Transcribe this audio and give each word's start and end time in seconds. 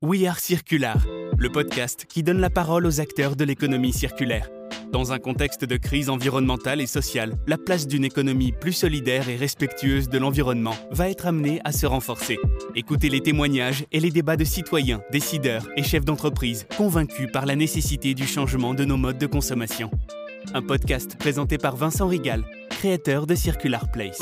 We 0.00 0.28
Are 0.28 0.38
Circular, 0.38 0.96
le 1.36 1.50
podcast 1.50 2.06
qui 2.08 2.22
donne 2.22 2.38
la 2.38 2.50
parole 2.50 2.86
aux 2.86 3.00
acteurs 3.00 3.34
de 3.34 3.42
l'économie 3.42 3.92
circulaire. 3.92 4.48
Dans 4.92 5.12
un 5.12 5.18
contexte 5.18 5.64
de 5.64 5.76
crise 5.76 6.08
environnementale 6.08 6.80
et 6.80 6.86
sociale, 6.86 7.34
la 7.48 7.58
place 7.58 7.88
d'une 7.88 8.04
économie 8.04 8.52
plus 8.52 8.74
solidaire 8.74 9.28
et 9.28 9.34
respectueuse 9.34 10.08
de 10.08 10.18
l'environnement 10.18 10.76
va 10.92 11.10
être 11.10 11.26
amenée 11.26 11.60
à 11.64 11.72
se 11.72 11.84
renforcer. 11.84 12.38
Écoutez 12.76 13.08
les 13.08 13.22
témoignages 13.22 13.86
et 13.90 13.98
les 13.98 14.12
débats 14.12 14.36
de 14.36 14.44
citoyens, 14.44 15.02
décideurs 15.10 15.68
et 15.76 15.82
chefs 15.82 16.04
d'entreprise 16.04 16.68
convaincus 16.76 17.26
par 17.32 17.44
la 17.44 17.56
nécessité 17.56 18.14
du 18.14 18.28
changement 18.28 18.74
de 18.74 18.84
nos 18.84 18.98
modes 18.98 19.18
de 19.18 19.26
consommation. 19.26 19.90
Un 20.54 20.62
podcast 20.62 21.16
présenté 21.18 21.58
par 21.58 21.74
Vincent 21.74 22.06
Rigal, 22.06 22.44
créateur 22.70 23.26
de 23.26 23.34
Circular 23.34 23.90
Place. 23.90 24.20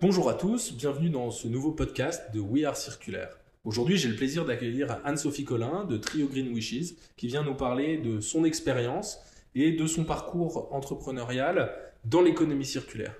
Bonjour 0.00 0.30
à 0.30 0.34
tous, 0.34 0.74
bienvenue 0.74 1.10
dans 1.10 1.32
ce 1.32 1.48
nouveau 1.48 1.72
podcast 1.72 2.32
de 2.32 2.38
We 2.38 2.64
Are 2.64 2.76
Circulaire. 2.76 3.36
Aujourd'hui, 3.64 3.96
j'ai 3.96 4.08
le 4.08 4.14
plaisir 4.14 4.44
d'accueillir 4.44 5.00
Anne-Sophie 5.04 5.44
Collin 5.44 5.86
de 5.86 5.96
Trio 5.96 6.28
Green 6.28 6.54
Wishes 6.54 6.94
qui 7.16 7.26
vient 7.26 7.42
nous 7.42 7.56
parler 7.56 7.98
de 7.98 8.20
son 8.20 8.44
expérience 8.44 9.18
et 9.56 9.72
de 9.72 9.86
son 9.88 10.04
parcours 10.04 10.72
entrepreneurial 10.72 11.72
dans 12.04 12.22
l'économie 12.22 12.64
circulaire. 12.64 13.12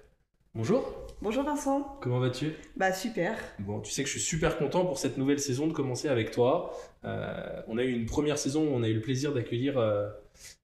Bonjour. 0.54 0.94
Bonjour 1.20 1.42
Vincent. 1.42 1.98
Comment 2.00 2.20
vas-tu? 2.20 2.52
Bah 2.76 2.92
super. 2.92 3.36
Bon, 3.58 3.80
tu 3.80 3.90
sais 3.90 4.04
que 4.04 4.08
je 4.08 4.16
suis 4.16 4.28
super 4.28 4.56
content 4.56 4.86
pour 4.86 4.98
cette 4.98 5.18
nouvelle 5.18 5.40
saison 5.40 5.66
de 5.66 5.72
commencer 5.72 6.06
avec 6.06 6.30
toi. 6.30 6.72
Euh, 7.04 7.60
on 7.66 7.76
a 7.76 7.82
eu 7.82 7.90
une 7.90 8.06
première 8.06 8.38
saison 8.38 8.62
où 8.62 8.70
on 8.72 8.84
a 8.84 8.88
eu 8.88 8.94
le 8.94 9.00
plaisir 9.00 9.34
d'accueillir 9.34 9.78
euh, 9.78 10.08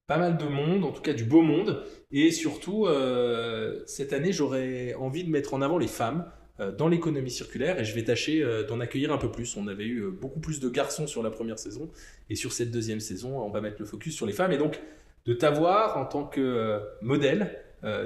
pas 0.06 0.18
mal 0.18 0.36
de 0.36 0.44
monde, 0.44 0.84
en 0.84 0.92
tout 0.92 1.02
cas 1.02 1.14
du 1.14 1.24
beau 1.24 1.42
monde. 1.42 1.82
Et 2.12 2.30
surtout, 2.30 2.86
euh, 2.86 3.82
cette 3.86 4.12
année, 4.12 4.32
j'aurais 4.32 4.94
envie 4.94 5.24
de 5.24 5.30
mettre 5.30 5.54
en 5.54 5.62
avant 5.62 5.78
les 5.78 5.86
femmes 5.88 6.26
euh, 6.60 6.72
dans 6.72 6.88
l'économie 6.88 7.30
circulaire 7.30 7.80
et 7.80 7.84
je 7.84 7.94
vais 7.94 8.04
tâcher 8.04 8.42
euh, 8.42 8.64
d'en 8.66 8.80
accueillir 8.80 9.12
un 9.12 9.18
peu 9.18 9.30
plus. 9.30 9.56
On 9.56 9.66
avait 9.66 9.86
eu 9.86 10.10
beaucoup 10.10 10.40
plus 10.40 10.60
de 10.60 10.68
garçons 10.68 11.06
sur 11.06 11.22
la 11.22 11.30
première 11.30 11.58
saison 11.58 11.90
et 12.28 12.34
sur 12.34 12.52
cette 12.52 12.70
deuxième 12.70 13.00
saison, 13.00 13.38
on 13.38 13.50
va 13.50 13.60
mettre 13.60 13.76
le 13.78 13.86
focus 13.86 14.14
sur 14.14 14.26
les 14.26 14.32
femmes. 14.32 14.52
Et 14.52 14.58
donc, 14.58 14.80
de 15.26 15.32
t'avoir 15.32 15.96
en 15.96 16.04
tant 16.04 16.24
que 16.24 16.80
modèle 17.00 17.58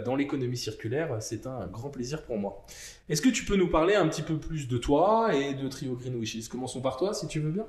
dans 0.04 0.16
l'économie 0.16 0.56
circulaire, 0.56 1.16
c'est 1.20 1.46
un 1.46 1.66
grand 1.68 1.90
plaisir 1.90 2.22
pour 2.22 2.36
moi. 2.36 2.64
Est-ce 3.08 3.22
que 3.22 3.28
tu 3.28 3.44
peux 3.44 3.56
nous 3.56 3.68
parler 3.68 3.94
un 3.94 4.08
petit 4.08 4.22
peu 4.22 4.36
plus 4.36 4.66
de 4.66 4.76
toi 4.76 5.34
et 5.34 5.54
de 5.54 5.68
Trio 5.68 5.94
Green 5.94 6.16
Wishes 6.16 6.48
Commençons 6.48 6.80
par 6.80 6.96
toi, 6.96 7.14
si 7.14 7.26
tu 7.28 7.38
veux 7.40 7.50
bien. 7.50 7.66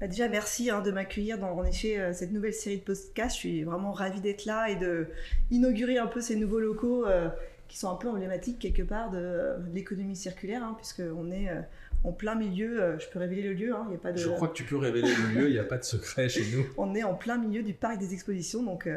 Bah, 0.00 0.06
déjà, 0.06 0.28
merci 0.28 0.70
hein, 0.70 0.80
de 0.80 0.90
m'accueillir 0.90 1.38
dans 1.38 1.50
en 1.50 1.64
effet 1.64 1.98
euh, 1.98 2.12
cette 2.14 2.32
nouvelle 2.32 2.54
série 2.54 2.78
de 2.78 2.84
podcasts. 2.84 3.34
Je 3.34 3.40
suis 3.40 3.64
vraiment 3.64 3.92
ravie 3.92 4.22
d'être 4.22 4.46
là 4.46 4.70
et 4.70 4.76
de 4.76 5.08
inaugurer 5.50 5.98
un 5.98 6.06
peu 6.06 6.22
ces 6.22 6.36
nouveaux 6.36 6.58
locaux 6.58 7.06
euh, 7.06 7.28
qui 7.68 7.78
sont 7.78 7.90
un 7.90 7.96
peu 7.96 8.08
emblématiques 8.08 8.58
quelque 8.58 8.82
part 8.82 9.10
de, 9.10 9.56
l'économie 9.74 10.16
circulaire, 10.16 10.64
hein, 10.64 10.74
puisqu'on 10.78 11.30
est 11.30 11.50
euh, 11.50 11.60
en 12.04 12.12
plein 12.12 12.34
milieu. 12.34 12.98
je 12.98 13.06
peux 13.10 13.18
révéler 13.18 13.42
le 13.42 13.52
lieu. 13.52 13.74
Hein, 13.74 13.88
y 13.90 13.94
a 13.94 13.98
pas 13.98 14.12
de... 14.12 14.16
Je 14.16 14.30
crois 14.30 14.48
que 14.48 14.54
tu 14.54 14.64
peux 14.64 14.78
révéler 14.78 15.06
le 15.14 15.38
lieu. 15.38 15.48
Il 15.48 15.52
n'y 15.52 15.58
a 15.58 15.64
pas 15.64 15.76
de 15.76 15.84
secret 15.84 16.30
chez 16.30 16.46
nous. 16.56 16.64
on 16.78 16.94
est 16.94 17.02
en 17.02 17.14
plein 17.14 17.36
milieu 17.36 17.62
du 17.62 17.74
parc 17.74 17.98
des 17.98 18.14
expositions. 18.14 18.62
Donc, 18.62 18.88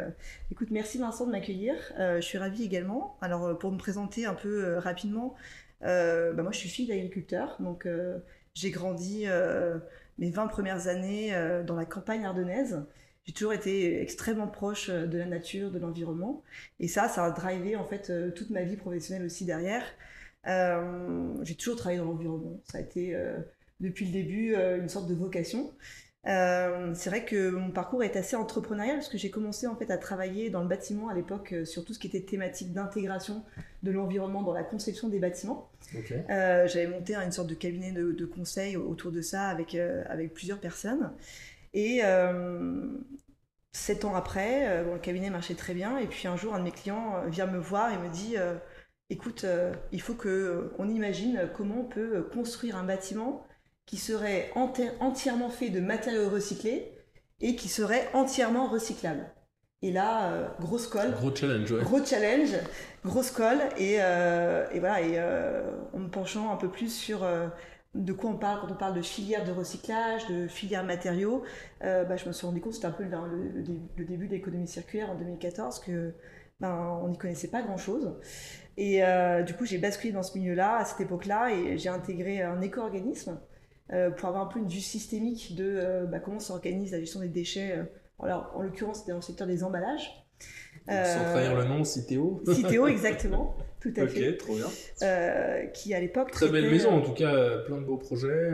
écoute, 0.53 0.69
merci 0.71 0.99
Vincent 0.99 1.25
de 1.25 1.31
m'accueillir. 1.31 1.75
je 1.97 2.21
suis 2.21 2.37
ravie 2.37 2.63
également. 2.63 3.17
Alors, 3.19 3.59
pour 3.59 3.73
me 3.73 3.77
présenter 3.77 4.25
un 4.25 4.35
peu 4.35 4.77
rapidement, 4.77 5.35
bah, 5.81 6.31
moi, 6.33 6.53
je 6.53 6.59
suis 6.59 6.69
fille 6.69 6.87
d'agriculteur. 6.87 7.57
Donc, 7.59 7.85
j'ai 8.53 8.71
grandi 8.71 9.25
mes 10.17 10.29
20 10.29 10.47
premières 10.47 10.87
années 10.87 11.33
euh, 11.33 11.63
dans 11.63 11.75
la 11.75 11.85
campagne 11.85 12.25
ardennaise. 12.25 12.85
J'ai 13.25 13.33
toujours 13.33 13.53
été 13.53 14.01
extrêmement 14.01 14.47
proche 14.47 14.89
euh, 14.89 15.05
de 15.07 15.17
la 15.17 15.25
nature, 15.25 15.71
de 15.71 15.79
l'environnement. 15.79 16.43
Et 16.79 16.87
ça, 16.87 17.07
ça 17.07 17.25
a 17.25 17.31
drivé 17.31 17.75
en 17.75 17.85
fait 17.85 18.09
euh, 18.09 18.31
toute 18.31 18.49
ma 18.49 18.63
vie 18.63 18.77
professionnelle 18.77 19.25
aussi 19.25 19.45
derrière. 19.45 19.83
j'ai 20.45 21.55
toujours 21.55 21.77
travaillé 21.77 21.99
dans 21.99 22.05
l'environnement. 22.05 22.59
Ça 22.65 22.79
a 22.79 22.81
été 22.81 23.17
depuis 23.79 24.05
le 24.05 24.11
début 24.11 24.55
une 24.55 24.89
sorte 24.89 25.07
de 25.07 25.15
vocation. 25.15 25.73
C'est 26.25 27.09
vrai 27.09 27.25
que 27.25 27.49
mon 27.49 27.71
parcours 27.71 28.03
est 28.03 28.15
assez 28.15 28.35
entrepreneurial 28.35 28.95
parce 28.97 29.09
que 29.09 29.17
j'ai 29.17 29.29
commencé 29.29 29.67
en 29.67 29.75
fait 29.75 29.91
à 29.91 29.97
travailler 29.97 30.49
dans 30.49 30.61
le 30.61 30.67
bâtiment 30.67 31.09
à 31.09 31.13
l'époque 31.13 31.53
sur 31.65 31.83
tout 31.83 31.93
ce 31.93 31.99
qui 31.99 32.07
était 32.07 32.21
thématique 32.21 32.73
d'intégration 32.73 33.43
de 33.83 33.91
l'environnement 33.91 34.41
dans 34.41 34.53
la 34.53 34.63
conception 34.63 35.09
des 35.09 35.19
bâtiments. 35.19 35.69
Euh, 36.29 36.67
j'avais 36.67 36.87
monté 36.87 37.15
une 37.15 37.31
sorte 37.31 37.49
de 37.49 37.53
cabinet 37.53 37.91
de, 37.91 38.25
conseil 38.25 38.77
autour 38.77 39.11
de 39.11 39.21
ça 39.21 39.47
avec, 39.49 39.75
euh, 39.75 40.03
avec 40.07 40.33
plusieurs 40.33 40.59
personnes. 40.59 41.11
Et 41.73 42.01
euh, 42.03 42.87
sept 43.71 44.05
ans 44.05 44.15
après, 44.15 44.83
bon, 44.85 44.93
le 44.93 44.99
cabinet 44.99 45.29
marchait 45.29 45.55
très 45.55 45.73
bien. 45.73 45.97
Et 45.97 46.07
puis 46.07 46.27
un 46.27 46.37
jour, 46.37 46.53
un 46.53 46.59
de 46.59 46.63
mes 46.63 46.71
clients 46.71 47.27
vient 47.27 47.47
me 47.47 47.59
voir 47.59 47.91
et 47.91 47.97
me 47.97 48.09
dit 48.09 48.35
Écoute, 49.09 49.45
il 49.91 50.01
faut 50.01 50.15
qu'on 50.15 50.87
imagine 50.87 51.49
comment 51.55 51.81
on 51.81 51.85
peut 51.85 52.23
construire 52.33 52.77
un 52.77 52.83
bâtiment 52.83 53.45
qui 53.85 53.97
serait 53.97 54.51
entièrement 54.55 55.49
fait 55.49 55.69
de 55.69 55.79
matériaux 55.79 56.29
recyclés 56.29 56.91
et 57.41 57.55
qui 57.55 57.67
serait 57.67 58.09
entièrement 58.13 58.67
recyclable. 58.67 59.29
Et 59.83 59.91
là, 59.91 60.31
euh, 60.31 60.47
grosse 60.61 60.87
colle. 60.87 61.11
Gros 61.11 61.35
challenge, 61.35 61.69
ouais. 61.71 61.83
Gros 61.83 62.03
challenge, 62.03 62.55
grosse 63.03 63.31
colle. 63.31 63.59
Et, 63.77 63.97
euh, 63.99 64.65
et 64.71 64.79
voilà, 64.79 65.01
et 65.01 65.15
euh, 65.17 65.61
en 65.91 65.99
me 65.99 66.07
penchant 66.07 66.53
un 66.53 66.55
peu 66.55 66.69
plus 66.69 66.89
sur 66.89 67.27
de 67.93 68.13
quoi 68.13 68.31
on 68.31 68.37
parle 68.37 68.61
quand 68.61 68.71
on 68.71 68.77
parle 68.77 68.95
de 68.95 69.01
filière 69.01 69.43
de 69.43 69.51
recyclage, 69.51 70.25
de 70.27 70.47
filière 70.47 70.85
matériaux, 70.85 71.43
bah, 71.81 72.15
je 72.15 72.25
me 72.27 72.31
suis 72.31 72.47
rendu 72.47 72.61
compte, 72.61 72.73
c'était 72.73 72.87
un 72.87 72.91
peu 72.91 73.03
le, 73.03 74.05
début 74.05 74.27
de 74.27 74.31
l'économie 74.31 74.69
circulaire 74.69 75.11
en 75.11 75.15
2014, 75.15 75.79
que 75.79 76.13
ben, 76.61 76.99
on 77.03 77.09
n'y 77.09 77.17
connaissait 77.17 77.49
pas 77.49 77.61
grand-chose. 77.61 78.17
Et 78.77 79.01
du 79.45 79.53
coup, 79.53 79.65
j'ai 79.65 79.79
basculé 79.79 80.13
dans 80.13 80.23
ce 80.23 80.37
milieu-là, 80.37 80.77
à 80.77 80.85
cette 80.85 81.01
époque-là, 81.01 81.51
et 81.51 81.77
j'ai 81.77 81.89
intégré 81.89 82.41
un 82.41 82.61
éco-organisme 82.61 83.37
pour 83.89 84.29
avoir 84.29 84.43
un 84.43 84.47
peu 84.47 84.59
une 84.59 84.67
vue 84.67 84.79
systémique 84.79 85.55
de 85.55 86.05
bah, 86.09 86.19
comment 86.19 86.39
s'organise 86.39 86.91
la 86.91 86.99
gestion 86.99 87.19
des 87.19 87.27
déchets 87.27 87.85
alors, 88.23 88.51
en 88.55 88.61
l'occurrence, 88.61 88.99
c'était 88.99 89.11
dans 89.11 89.17
le 89.17 89.23
secteur 89.23 89.47
des 89.47 89.63
emballages. 89.63 90.25
sans 90.87 90.93
euh, 90.93 91.31
trahir 91.31 91.55
le 91.55 91.65
nom, 91.65 91.83
Citéo. 91.83 92.41
Citéo, 92.51 92.87
exactement, 92.87 93.57
tout 93.81 93.93
à 93.97 94.07
fait. 94.07 94.29
Ok, 94.29 94.37
trop 94.37 94.55
bien. 94.55 94.67
Euh, 95.01 95.65
qui 95.67 95.93
à 95.93 95.99
l'époque. 95.99 96.31
Très 96.31 96.49
belle 96.49 96.69
maison, 96.69 96.91
en 96.91 97.01
tout 97.01 97.13
cas, 97.13 97.57
plein 97.59 97.77
de 97.77 97.85
beaux 97.85 97.97
projets. 97.97 98.51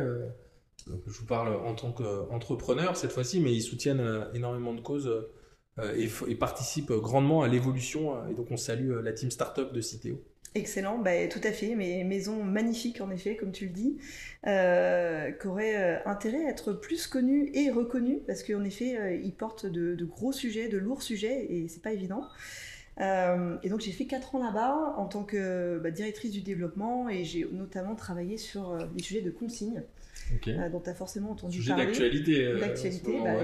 je 0.88 1.19
vous 1.19 1.25
parle 1.25 1.56
en 1.56 1.75
tant 1.75 1.91
qu'entrepreneur 1.91 2.97
cette 2.97 3.11
fois-ci, 3.11 3.40
mais 3.40 3.53
ils 3.53 3.61
soutiennent 3.61 4.25
énormément 4.34 4.73
de 4.73 4.81
causes 4.81 5.28
et, 5.96 6.09
et, 6.28 6.35
participent 6.35 6.91
grandement 6.91 7.41
à 7.41 7.47
l'évolution. 7.47 8.28
Et 8.29 8.34
donc, 8.34 8.47
on 8.51 8.57
salue 8.57 8.91
la 9.03 9.13
team 9.13 9.31
startup 9.31 9.72
de 9.72 9.81
Citéo. 9.81 10.22
Excellent, 10.56 10.98
bah, 10.98 11.28
tout 11.28 11.42
à 11.44 11.52
fait. 11.52 11.76
Mais 11.76 12.04
maison 12.04 12.44
magnifique 12.44 13.02
en 13.02 13.12
effet, 13.12 13.36
comme 13.36 13.52
tu 13.52 13.66
le 13.66 13.72
dis, 13.72 13.98
euh, 14.48 15.32
qui 15.32 15.48
aurait 15.48 15.76
euh, 15.78 16.00
intérêt 16.06 16.46
à 16.46 16.50
être 16.50 16.74
plus 16.74 17.06
connu 17.08 17.52
et 17.54 17.70
reconnu 17.70 18.20
parce 18.26 18.44
qu'en 18.44 18.64
effet, 18.64 18.98
euh, 18.98 19.16
ils 19.16 19.34
portent 19.34 19.68
de, 19.68 20.04
gros 20.06 20.32
sujets, 20.32 20.68
de 20.68 20.78
lourds 20.78 21.04
sujets 21.04 21.46
et 21.50 21.68
c'est 21.68 21.82
pas 21.84 21.94
évident. 21.94 22.28
et 23.00 23.70
donc 23.70 23.80
j'ai 23.82 23.92
fait 23.92 24.06
4 24.06 24.36
ans 24.36 24.44
là-bas 24.44 24.96
en 24.98 25.06
tant 25.06 25.24
que 25.24 25.80
bah, 25.80 25.92
directrice 25.92 26.32
du 26.32 26.42
développement 26.42 27.09
et 27.09 27.24
j'ai 27.24 27.48
notamment 27.52 27.96
travaillé 27.96 28.38
sur 28.38 28.78
les 28.96 29.04
sujets 29.04 29.22
de 29.22 29.32
consignes. 29.32 29.84
Euh, 30.47 30.69
dont 30.69 30.79
tu 30.79 30.90
as 30.90 30.94
forcément 30.94 31.31
entendu 31.31 31.57
Sujet 31.57 31.69
parler. 31.72 31.85
d'actualité. 31.85 32.45
Euh, 32.45 32.59
d'actualité, 32.59 33.19
bah, 33.23 33.35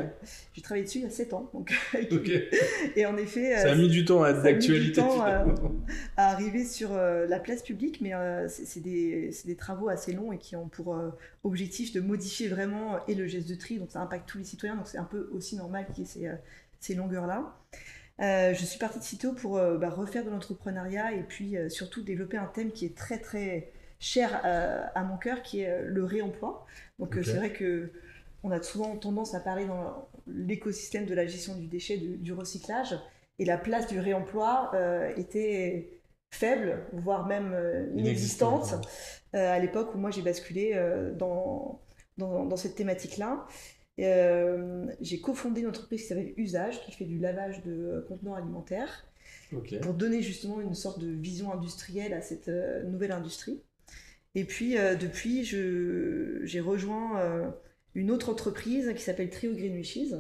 j'ai 0.54 0.62
travaillé 0.62 0.86
dessus 0.86 1.00
il 1.00 1.04
y 1.04 1.08
a 1.08 1.10
7 1.10 1.34
ans. 1.34 1.50
Donc, 1.54 1.74
et 2.96 3.06
en 3.06 3.18
effet. 3.18 3.58
Ça 3.58 3.72
a 3.72 3.76
mis 3.76 3.90
du 3.90 4.06
temps 4.06 4.24
à 4.24 4.30
être 4.30 4.44
d'actualité. 4.44 5.02
à 5.02 6.32
arriver 6.32 6.66
sur 6.66 6.94
euh, 6.94 7.26
la 7.28 7.40
place 7.40 7.64
publique, 7.64 8.02
mais 8.02 8.12
c'est 8.48 8.82
des, 8.82 9.32
des, 9.46 9.56
travaux 9.56 9.90
assez 9.90 10.14
longs 10.14 10.32
et 10.32 10.38
qui 10.38 10.56
ont 10.56 10.68
pour 10.68 10.98
objectif 11.44 11.94
de 11.94 12.02
modifier 12.02 12.48
vraiment 12.48 13.06
et 13.08 13.16
le 13.16 13.28
geste 13.28 13.50
de 13.50 13.56
tri, 13.56 13.78
donc 13.80 13.92
ça 13.92 14.02
impacte 14.02 14.28
tous 14.28 14.38
les 14.38 14.44
citoyens, 14.44 14.76
donc 14.76 14.88
c'est 14.88 14.98
un 14.98 15.06
peu 15.06 15.30
aussi 15.34 15.56
normal 15.56 15.86
qu'il 15.88 16.04
y 16.04 16.08
ait 16.08 16.10
ces, 16.10 16.32
ces 16.80 16.96
longueurs-là. 16.96 17.56
je 18.20 18.66
suis 18.66 18.80
partie 18.80 19.00
de 19.00 19.04
sitôt 19.04 19.34
pour 19.34 19.54
bah, 19.56 19.90
refaire 19.90 20.24
de 20.26 20.30
l'entrepreneuriat 20.30 21.14
et 21.14 21.24
puis 21.24 21.56
surtout 21.70 22.02
développer 22.02 22.38
un 22.38 22.48
thème 22.48 22.72
qui 22.72 22.86
est 22.86 22.96
très 22.96 23.20
très 23.20 23.72
cher 24.00 24.42
euh, 24.46 24.84
à, 24.94 25.04
mon 25.04 25.18
cœur, 25.18 25.42
qui 25.42 25.62
est 25.62 25.70
euh, 25.70 25.82
le 25.86 26.04
réemploi. 26.04 26.66
Donc 27.00 27.18
euh, 27.18 27.24
c'est 27.24 27.36
vrai 27.36 27.52
que 27.52 27.92
on 28.44 28.52
a 28.52 28.62
souvent 28.62 28.96
tendance 28.98 29.34
à 29.34 29.40
parler 29.40 29.66
dans 29.66 30.08
l'écosystème 30.28 31.06
de 31.06 31.16
la 31.16 31.26
gestion 31.26 31.56
du 31.56 31.68
déchet, 31.68 31.98
du, 31.98 32.32
recyclage, 32.32 32.96
et 33.40 33.46
la 33.46 33.58
place 33.58 33.88
du 33.88 34.00
réemploi 34.00 34.72
était 35.18 36.00
faible, 36.30 36.86
voire 36.94 37.26
même 37.26 37.56
inexistante, 37.96 38.76
à 39.34 39.58
l'époque 39.58 39.96
où 39.96 39.98
moi 39.98 40.12
j'ai 40.12 40.22
basculé 40.22 40.80
dans, 41.18 41.82
dans, 42.20 42.56
cette 42.56 42.76
thématique-là. 42.76 43.48
j'ai 43.98 45.22
cofondé 45.22 45.62
une 45.62 45.68
entreprise 45.68 46.04
qui 46.04 46.08
s'appelle 46.08 46.36
Usage, 46.38 46.86
qui 46.86 46.92
fait 46.92 47.06
du 47.06 47.18
lavage 47.18 47.64
de 47.64 48.06
contenants 48.08 48.36
alimentaires, 48.36 49.08
pour 49.82 49.96
donner 49.96 50.22
justement 50.22 50.62
une 50.62 50.76
sorte 50.76 51.00
de 51.00 51.10
vision 51.10 51.52
industrielle 51.52 52.14
à 52.14 52.22
cette 52.22 52.48
nouvelle 52.86 53.12
industrie. 53.12 53.60
Et 54.36 54.44
puis, 54.44 54.78
euh, 54.78 54.96
depuis, 54.96 55.44
j'ai 55.46 56.60
rejoint 56.60 57.20
euh, 57.22 57.50
une 57.96 58.12
autre 58.12 58.30
entreprise 58.30 58.94
qui 58.94 59.02
s'appelle 59.02 59.30
Trio 59.30 59.54
Green 59.54 59.74
Wishes. 59.74 60.14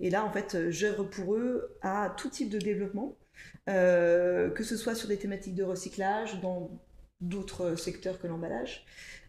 Et 0.00 0.10
là, 0.10 0.24
en 0.24 0.32
fait, 0.32 0.56
euh, 0.56 0.70
j'œuvre 0.70 1.04
pour 1.04 1.36
eux 1.36 1.76
à 1.80 2.12
tout 2.16 2.28
type 2.28 2.50
de 2.50 2.58
développement, 2.58 3.16
que 3.66 4.64
ce 4.64 4.76
soit 4.76 4.94
sur 4.94 5.08
des 5.08 5.16
thématiques 5.16 5.54
de 5.54 5.62
recyclage, 5.62 6.40
dans 6.40 6.70
d'autres 7.20 7.76
secteurs 7.76 8.20
que 8.20 8.26
l'emballage, 8.26 8.84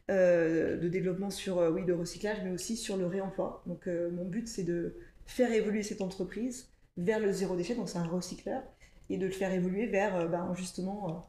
de 0.09 0.87
développement 0.89 1.29
sur 1.29 1.57
oui, 1.71 1.89
recyclage, 1.89 2.39
mais 2.43 2.51
aussi 2.51 2.75
sur 2.75 2.97
le 2.97 3.05
réemploi. 3.05 3.63
Donc 3.67 3.85
mon 3.85 4.25
but, 4.25 4.47
c'est 4.47 4.63
de 4.63 4.95
faire 5.25 5.53
évoluer 5.53 5.83
cette 5.83 6.01
entreprise 6.01 6.69
vers 6.97 7.19
le 7.19 7.31
zéro 7.31 7.55
déchet, 7.55 7.75
donc 7.75 7.87
c'est 7.87 7.99
un 7.99 8.07
recycleur, 8.07 8.63
et 9.09 9.17
de 9.17 9.27
le 9.27 9.31
faire 9.31 9.53
évoluer 9.53 9.85
vers 9.85 10.27
ben, 10.27 10.53
justement 10.55 11.23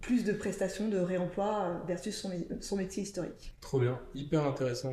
plus 0.00 0.24
de 0.24 0.32
prestations 0.32 0.88
de 0.88 0.98
réemploi 0.98 1.82
versus 1.86 2.14
son, 2.60 2.76
métier 2.76 3.02
historique. 3.02 3.56
Trop 3.60 3.80
bien, 3.80 4.00
hyper 4.14 4.44
intéressant. 4.44 4.92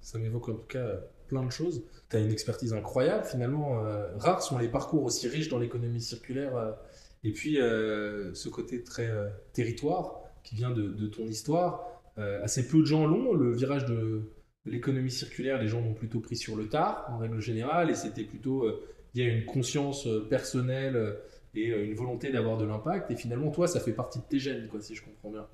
ça 0.00 0.18
m'évoque 0.18 0.48
en 0.48 0.54
tout 0.54 0.66
cas 0.66 1.00
plein 1.28 1.44
de 1.44 1.50
choses. 1.50 1.84
Tu 2.10 2.16
as 2.16 2.20
une 2.20 2.32
expertise 2.32 2.72
incroyable. 2.72 3.24
Finalement, 3.24 3.80
rares 4.16 4.42
sont 4.42 4.58
les 4.58 4.68
parcours 4.68 5.04
aussi 5.04 5.28
riches 5.28 5.48
dans 5.48 5.58
l'économie 5.58 6.00
circulaire 6.00 6.76
et 7.24 7.32
puis, 7.32 7.58
euh, 7.58 8.32
ce 8.34 8.50
côté 8.50 8.84
très 8.84 9.08
euh, 9.08 9.28
territoire 9.54 10.20
qui 10.42 10.54
vient 10.54 10.70
de, 10.70 11.06
ton 11.06 11.24
histoire, 11.26 12.02
euh, 12.18 12.42
assez 12.44 12.68
peu 12.68 12.80
de 12.80 12.84
gens 12.84 13.06
l'ont. 13.06 13.32
Le 13.32 13.50
virage 13.52 13.86
de, 13.86 14.30
l'économie 14.66 15.10
circulaire, 15.10 15.60
les 15.60 15.68
gens 15.68 15.80
l'ont 15.80 15.94
plutôt 15.94 16.20
pris 16.20 16.36
sur 16.36 16.54
le 16.54 16.68
tard, 16.68 17.06
en 17.10 17.18
règle 17.18 17.40
générale, 17.40 17.90
et 17.90 17.94
c'était 17.94 18.24
plutôt, 18.24 18.66
il 19.14 19.22
y 19.22 19.26
a 19.26 19.30
une 19.30 19.44
conscience 19.44 20.08
personnelle 20.30 21.16
et 21.56 21.68
une 21.68 21.94
volonté 21.94 22.30
d'avoir 22.30 22.56
de 22.56 22.64
l'impact. 22.64 23.10
Et 23.10 23.16
finalement, 23.16 23.50
toi, 23.50 23.66
ça 23.68 23.80
fait 23.80 23.92
partie 23.92 24.18
de 24.18 24.24
tes 24.24 24.38
gènes, 24.38 24.68
quoi, 24.68 24.80
si 24.80 24.94
je 24.94 25.04
comprends 25.04 25.30
bien. 25.30 25.46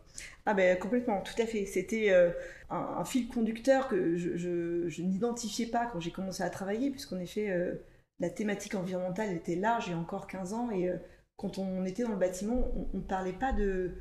Ah 0.46 0.54
ben 0.54 0.78
complètement, 0.78 1.20
tout 1.20 1.40
à 1.40 1.46
fait. 1.46 1.66
C'était 1.66 2.12
un, 2.70 3.04
fil 3.04 3.28
conducteur 3.28 3.88
que 3.88 4.16
je, 4.16 5.02
n'identifiais 5.02 5.66
pas 5.66 5.86
quand 5.86 6.00
j'ai 6.00 6.10
commencé 6.10 6.42
à 6.42 6.50
travailler, 6.50 6.90
puisqu'en 6.90 7.18
effet, 7.18 7.54
la 8.18 8.30
thématique 8.30 8.74
environnementale 8.74 9.32
était 9.32 9.56
large 9.56 9.90
a 9.90 9.96
encore 9.96 10.26
15 10.26 10.52
ans, 10.52 10.70
et 10.70 10.90
quand 11.40 11.56
on 11.56 11.86
était 11.86 12.02
dans 12.02 12.10
le 12.10 12.18
bâtiment, 12.18 12.70
on 12.92 12.98
ne 12.98 13.02
parlait 13.02 13.32
pas 13.32 13.52
de, 13.52 13.94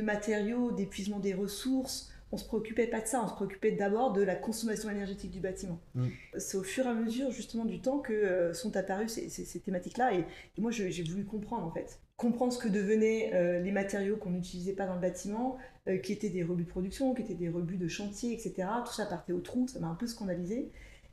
matériaux, 0.00 0.70
d'épuisement 0.70 1.18
des 1.18 1.34
ressources, 1.34 2.12
on 2.32 2.36
se 2.36 2.44
préoccupait 2.44 2.86
pas 2.86 3.00
de 3.00 3.06
ça, 3.06 3.22
on 3.24 3.28
se 3.28 3.34
préoccupait 3.34 3.72
d'abord 3.72 4.12
de 4.12 4.22
la 4.22 4.34
consommation 4.34 4.90
énergétique 4.90 5.30
du 5.30 5.40
bâtiment. 5.40 5.78
Mm. 5.94 6.06
C'est 6.38 6.56
au 6.56 6.62
fur 6.62 6.86
et 6.86 6.88
à 6.88 6.94
mesure 6.94 7.30
justement 7.30 7.64
du 7.64 7.80
temps 7.80 7.98
que 7.98 8.12
euh, 8.12 8.52
sont 8.52 8.76
apparues 8.76 9.08
ces, 9.08 9.60
thématiques-là 9.60 10.14
et, 10.14 10.24
moi 10.58 10.70
j'ai 10.70 11.02
voulu 11.04 11.24
comprendre 11.24 11.66
en 11.66 11.70
fait. 11.70 12.00
Comprendre 12.16 12.52
ce 12.52 12.58
que 12.58 12.68
devenaient 12.68 13.32
euh, 13.34 13.60
les 13.60 13.72
matériaux 13.72 14.16
qu'on 14.16 14.30
n'utilisait 14.30 14.72
pas 14.72 14.86
dans 14.86 14.94
le 14.94 15.00
bâtiment, 15.00 15.58
euh, 15.86 15.98
qui 15.98 16.12
étaient 16.12 16.30
des 16.30 16.42
rebuts 16.42 16.64
de 16.64 16.68
production, 16.68 17.14
qui 17.14 17.22
étaient 17.22 17.34
des 17.34 17.50
rebuts 17.50 17.76
de 17.76 17.88
chantier, 17.88 18.32
etc. 18.32 18.68
Tout 18.86 18.92
ça 18.92 19.04
partait 19.04 19.34
au 19.34 19.40
trou, 19.40 19.68
ça 19.68 19.80
m'a 19.80 19.88
un 19.88 19.94
peu 19.94 20.06
scandalisé 20.06 20.70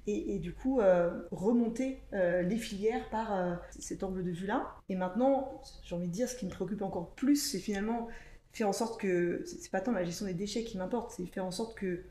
et, 0.07 0.39
du 0.39 0.53
coup 0.53 0.79
euh, 0.81 1.11
remonter 1.31 2.01
euh, 2.13 2.41
les 2.41 2.57
filières 2.57 3.09
par 3.09 3.33
euh, 3.33 3.55
cet 3.79 4.03
angle 4.03 4.23
de 4.23 4.31
vue-là. 4.31 4.75
Et 4.89 4.95
maintenant, 4.95 5.61
j'ai 5.83 5.95
envie 5.95 6.07
de 6.07 6.11
dire, 6.11 6.27
ce 6.27 6.35
qui 6.35 6.45
me 6.45 6.51
préoccupe 6.51 6.81
encore 6.81 7.11
plus, 7.11 7.37
c'est 7.37 7.59
finalement 7.59 8.07
faire 8.53 8.69
en 8.69 8.73
sorte 8.73 8.99
que, 8.99 9.43
c'est 9.45 9.71
pas 9.71 9.81
tant 9.81 9.91
la 9.91 10.03
gestion 10.03 10.25
des 10.25 10.33
déchets 10.33 10.63
qui 10.63 10.77
m'importe, 10.77 11.11
c'est 11.15 11.25
faire 11.25 11.45
en 11.45 11.51
sorte 11.51 11.77
que 11.77 12.03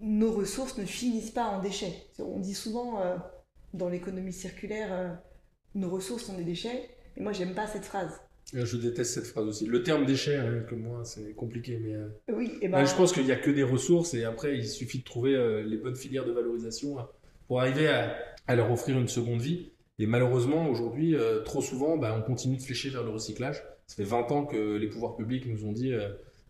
nos 0.00 0.32
ressources 0.32 0.76
ne 0.78 0.84
finissent 0.84 1.30
pas 1.30 1.44
en 1.44 1.60
déchets. 1.60 2.06
On 2.18 2.40
dit 2.40 2.54
souvent 2.54 3.00
dans 3.72 3.88
l'économie 3.88 4.32
circulaire, 4.32 5.16
nos 5.76 5.88
ressources 5.88 6.24
sont 6.24 6.36
des 6.36 6.44
déchets, 6.44 6.90
et 7.16 7.20
moi 7.22 7.32
j'aime 7.32 7.54
pas 7.54 7.68
cette 7.68 7.84
phrase. 7.84 8.20
Je 8.52 8.76
déteste 8.76 9.14
cette 9.14 9.26
phrase 9.26 9.46
aussi. 9.46 9.66
Le 9.66 9.82
terme 9.82 10.04
déchet, 10.04 10.36
hein, 10.36 10.64
comme 10.68 10.80
moi, 10.80 11.02
c'est 11.04 11.34
compliqué. 11.34 11.78
Mais 11.82 11.94
euh, 11.94 12.08
oui, 12.32 12.52
et 12.60 12.68
ben... 12.68 12.84
je 12.84 12.94
pense 12.94 13.12
qu'il 13.12 13.24
n'y 13.24 13.32
a 13.32 13.36
que 13.36 13.50
des 13.50 13.62
ressources 13.62 14.12
et 14.14 14.24
après, 14.24 14.56
il 14.56 14.68
suffit 14.68 14.98
de 14.98 15.04
trouver 15.04 15.34
euh, 15.34 15.62
les 15.62 15.78
bonnes 15.78 15.96
filières 15.96 16.26
de 16.26 16.32
valorisation 16.32 16.98
hein, 16.98 17.08
pour 17.46 17.60
arriver 17.60 17.88
à, 17.88 18.54
leur 18.54 18.70
offrir 18.70 18.98
une 18.98 19.08
seconde 19.08 19.40
vie. 19.40 19.70
Et 19.98 20.06
malheureusement, 20.06 20.68
aujourd'hui, 20.68 21.14
euh, 21.14 21.40
trop 21.42 21.62
souvent, 21.62 21.96
bah, 21.96 22.14
on 22.18 22.22
continue 22.22 22.56
de 22.56 22.62
flécher 22.62 22.90
vers 22.90 23.04
le 23.04 23.10
recyclage. 23.10 23.62
Ça 23.92 23.96
fait 23.96 24.08
20 24.08 24.32
ans 24.32 24.46
que 24.46 24.76
les 24.76 24.86
pouvoirs 24.86 25.16
publics 25.16 25.44
nous 25.46 25.66
ont 25.66 25.72
dit 25.72 25.92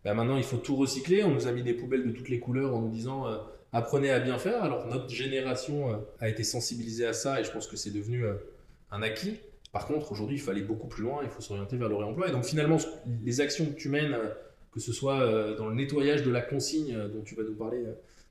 bah, 0.05 0.13
maintenant, 0.13 0.37
il 0.37 0.43
faut 0.43 0.57
tout 0.57 0.77
recycler. 0.77 1.23
On 1.23 1.31
nous 1.31 1.47
a 1.47 1.51
mis 1.51 1.61
des 1.61 1.73
poubelles 1.73 2.05
de 2.05 2.11
toutes 2.11 2.29
les 2.29 2.39
couleurs 2.39 2.73
en 2.73 2.81
nous 2.81 2.89
disant 2.89 3.25
apprenez 3.73 4.11
à 4.11 4.19
bien 4.19 4.37
faire. 4.37 4.63
Alors, 4.63 4.87
notre 4.87 5.09
génération 5.09 6.01
a 6.19 6.29
été 6.29 6.43
sensibilisée 6.43 7.05
à 7.05 7.13
ça 7.13 7.41
et 7.41 7.43
je 7.43 7.51
pense 7.51 7.67
que 7.67 7.75
c'est 7.75 7.91
devenu 7.91 8.23
un 8.91 9.01
acquis. 9.01 9.39
Par 9.73 9.87
contre, 9.87 10.11
aujourd'hui, 10.11 10.37
il 10.37 10.39
faut 10.39 10.51
aller 10.51 10.61
beaucoup 10.61 10.87
plus 10.87 11.01
loin, 11.01 11.21
il 11.23 11.29
faut 11.29 11.41
s'orienter 11.41 11.77
vers 11.77 11.89
le 11.89 11.95
réemploi. 11.95 12.29
Et 12.29 12.31
donc 12.31 12.45
finalement, 12.45 12.77
les 13.23 13.41
actions 13.41 13.65
que 13.65 13.73
tu 13.73 13.89
mènes, 13.89 14.13
euh, 14.13 14.29
que 14.71 14.79
ce 14.79 14.93
soit 14.93 15.19
euh, 15.19 15.57
dans 15.57 15.67
le 15.67 15.73
nettoyage 15.73 16.21
de 16.21 16.29
la 16.29 16.41
consigne 16.41 16.95
euh, 16.95 17.07
dont 17.07 17.23
tu 17.23 17.33
vas 17.33 17.41
nous 17.41 17.55
parler 17.55 17.83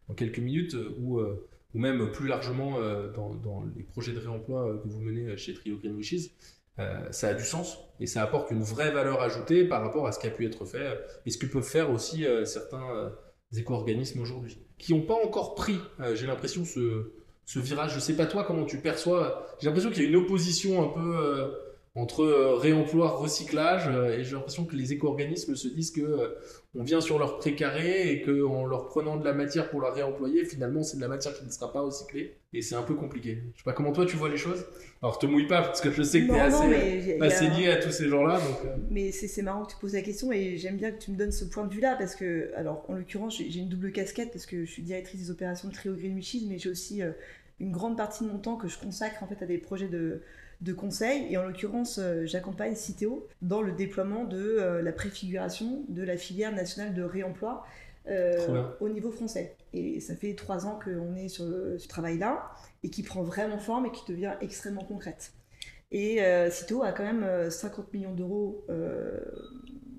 dans 0.08 0.14
quelques 0.14 0.38
minutes, 0.38 0.76
ou, 1.00 1.20
ou 1.20 1.78
même 1.78 2.10
plus 2.12 2.28
largement 2.28 2.78
dans, 3.14 3.64
les 3.76 3.82
projets 3.82 4.12
de 4.12 4.18
réemploi 4.18 4.80
que 4.82 4.88
vous 4.88 5.00
menez 5.00 5.36
chez 5.36 5.54
Trio 5.54 5.78
Green 5.78 5.96
Wishes, 5.96 6.30
ça 7.10 7.28
a 7.28 7.34
du 7.34 7.44
sens 7.44 7.78
et 8.00 8.06
ça 8.06 8.22
apporte 8.22 8.50
une 8.50 8.62
vraie 8.62 8.90
valeur 8.90 9.20
ajoutée 9.20 9.64
par 9.64 9.82
rapport 9.82 10.06
à 10.06 10.12
ce 10.12 10.18
qui 10.18 10.26
a 10.26 10.30
pu 10.30 10.46
être 10.46 10.64
fait 10.64 10.98
et 11.26 11.30
ce 11.30 11.38
que 11.38 11.46
peuvent 11.46 11.62
faire 11.62 11.90
aussi 11.90 12.26
certains 12.44 13.12
éco-organismes 13.56 14.20
aujourd'hui, 14.20 14.58
qui 14.78 14.94
n'ont 14.94 15.02
pas 15.02 15.16
encore 15.24 15.54
pris, 15.54 15.78
j'ai 16.14 16.26
l'impression, 16.26 16.64
ce, 16.64 17.12
ce 17.44 17.58
virage. 17.58 17.94
Je 17.94 18.00
sais 18.00 18.16
pas 18.16 18.26
toi 18.26 18.44
comment 18.44 18.64
tu 18.64 18.78
perçois. 18.78 19.46
J'ai 19.60 19.66
l'impression 19.66 19.90
qu'il 19.90 20.02
y 20.02 20.06
a 20.06 20.08
une 20.08 20.16
opposition 20.16 20.82
un 20.82 20.88
peu 20.88 21.16
euh, 21.16 21.48
entre 21.94 22.22
euh, 22.22 22.54
réemploi, 22.54 23.10
recyclage, 23.10 23.86
euh, 23.88 24.18
et 24.18 24.24
j'ai 24.24 24.32
l'impression 24.32 24.64
que 24.64 24.74
les 24.74 24.94
éco-organismes 24.94 25.54
se 25.54 25.68
disent 25.68 25.90
que 25.90 26.36
on 26.74 26.82
vient 26.82 27.02
sur 27.02 27.18
leur 27.18 27.36
précaré 27.36 28.10
et 28.10 28.22
qu'en 28.22 28.64
leur 28.64 28.86
prenant 28.86 29.18
de 29.18 29.24
la 29.26 29.34
matière 29.34 29.68
pour 29.68 29.82
la 29.82 29.90
réemployer, 29.90 30.46
finalement 30.46 30.82
c'est 30.82 30.96
de 30.96 31.02
la 31.02 31.08
matière 31.08 31.34
qui 31.34 31.44
ne 31.44 31.50
sera 31.50 31.70
pas 31.70 31.82
recyclée. 31.82 32.38
Et 32.54 32.62
c'est 32.62 32.76
un 32.76 32.82
peu 32.82 32.94
compliqué. 32.94 33.42
Je 33.52 33.58
sais 33.58 33.64
pas 33.64 33.74
comment 33.74 33.92
toi 33.92 34.06
tu 34.06 34.16
vois 34.16 34.30
les 34.30 34.38
choses. 34.38 34.64
Alors 35.02 35.18
te 35.18 35.26
mouille 35.26 35.46
pas 35.46 35.60
parce 35.60 35.82
que 35.82 35.90
je 35.90 36.02
sais 36.02 36.22
que 36.22 36.28
tu 36.28 36.32
es 36.32 37.20
assez, 37.20 37.48
lié 37.48 37.68
à 37.68 37.76
tous 37.76 37.90
ces 37.90 38.08
gens-là. 38.08 38.40
Mais 38.90 39.12
c'est 39.12 39.42
marrant 39.42 39.66
que 39.66 39.72
tu 39.72 39.78
poses 39.78 39.92
la 39.92 40.00
question 40.00 40.32
et 40.32 40.56
j'aime 40.56 40.78
bien 40.78 40.92
que 40.92 40.98
tu 40.98 41.10
me 41.10 41.16
donnes 41.18 41.32
ce 41.32 41.44
point 41.44 41.66
de 41.66 41.74
vue-là 41.74 41.96
parce 41.96 42.14
que, 42.14 42.50
alors 42.56 42.86
en 42.88 42.94
l'occurrence, 42.94 43.36
j'ai 43.36 43.60
une 43.60 43.68
double 43.68 43.92
casquette 43.92 44.32
parce 44.32 44.46
que 44.46 44.64
je 44.64 44.70
suis 44.70 44.82
directrice 44.82 45.20
des 45.20 45.30
opérations 45.30 45.68
de 45.68 45.74
Trio 45.74 45.94
Green 45.94 46.14
Wishes, 46.16 46.46
mais 46.48 46.58
j'ai 46.58 46.70
aussi 46.70 47.02
une 47.60 47.70
grande 47.70 47.98
partie 47.98 48.24
de 48.24 48.30
mon 48.30 48.38
temps 48.38 48.56
que 48.56 48.68
je 48.68 48.78
consacre 48.78 49.22
en 49.22 49.26
fait 49.26 49.42
à 49.42 49.46
des 49.46 49.58
projets 49.58 49.88
de, 49.88 50.22
de 50.62 50.72
conseil. 50.72 51.26
Et 51.30 51.36
en 51.36 51.44
l'occurrence, 51.44 51.98
euh, 51.98 52.24
j'accompagne 52.24 52.74
Citeo 52.74 53.26
dans 53.42 53.62
le 53.62 53.72
déploiement 53.72 54.24
de 54.24 54.38
euh, 54.38 54.82
la 54.82 54.92
préfiguration 54.92 55.84
de 55.88 56.02
la 56.02 56.16
filière 56.16 56.52
nationale 56.52 56.94
de 56.94 57.02
réemploi 57.02 57.66
euh, 58.08 58.64
au 58.80 58.88
niveau 58.88 59.10
français. 59.10 59.56
Et 59.72 60.00
ça 60.00 60.14
fait 60.16 60.34
trois 60.34 60.66
ans 60.66 60.78
qu'on 60.82 61.16
est 61.16 61.28
sur 61.28 61.44
ce 61.44 61.88
travail-là 61.88 62.50
et 62.82 62.90
qui 62.90 63.02
prend 63.02 63.22
vraiment 63.22 63.58
forme 63.58 63.86
et 63.86 63.90
qui 63.90 64.10
devient 64.10 64.34
extrêmement 64.40 64.84
concrète. 64.84 65.32
Et 65.90 66.20
Citeo 66.50 66.82
a 66.82 66.92
quand 66.92 67.04
même 67.04 67.50
50 67.50 67.92
millions 67.92 68.14
d'euros 68.14 68.66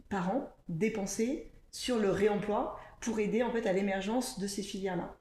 par 0.10 0.36
an 0.36 0.50
dépensés 0.68 1.51
sur 1.71 2.00
le 2.00 2.10
réemploi 2.10 2.80
pour 3.00 3.19
aider 3.19 3.44
en 3.44 3.51
fait 3.51 3.68
à 3.68 3.74
l'émergence 3.74 4.39
de 4.39 4.48
ces 4.48 4.63
filières-là. 4.63 5.15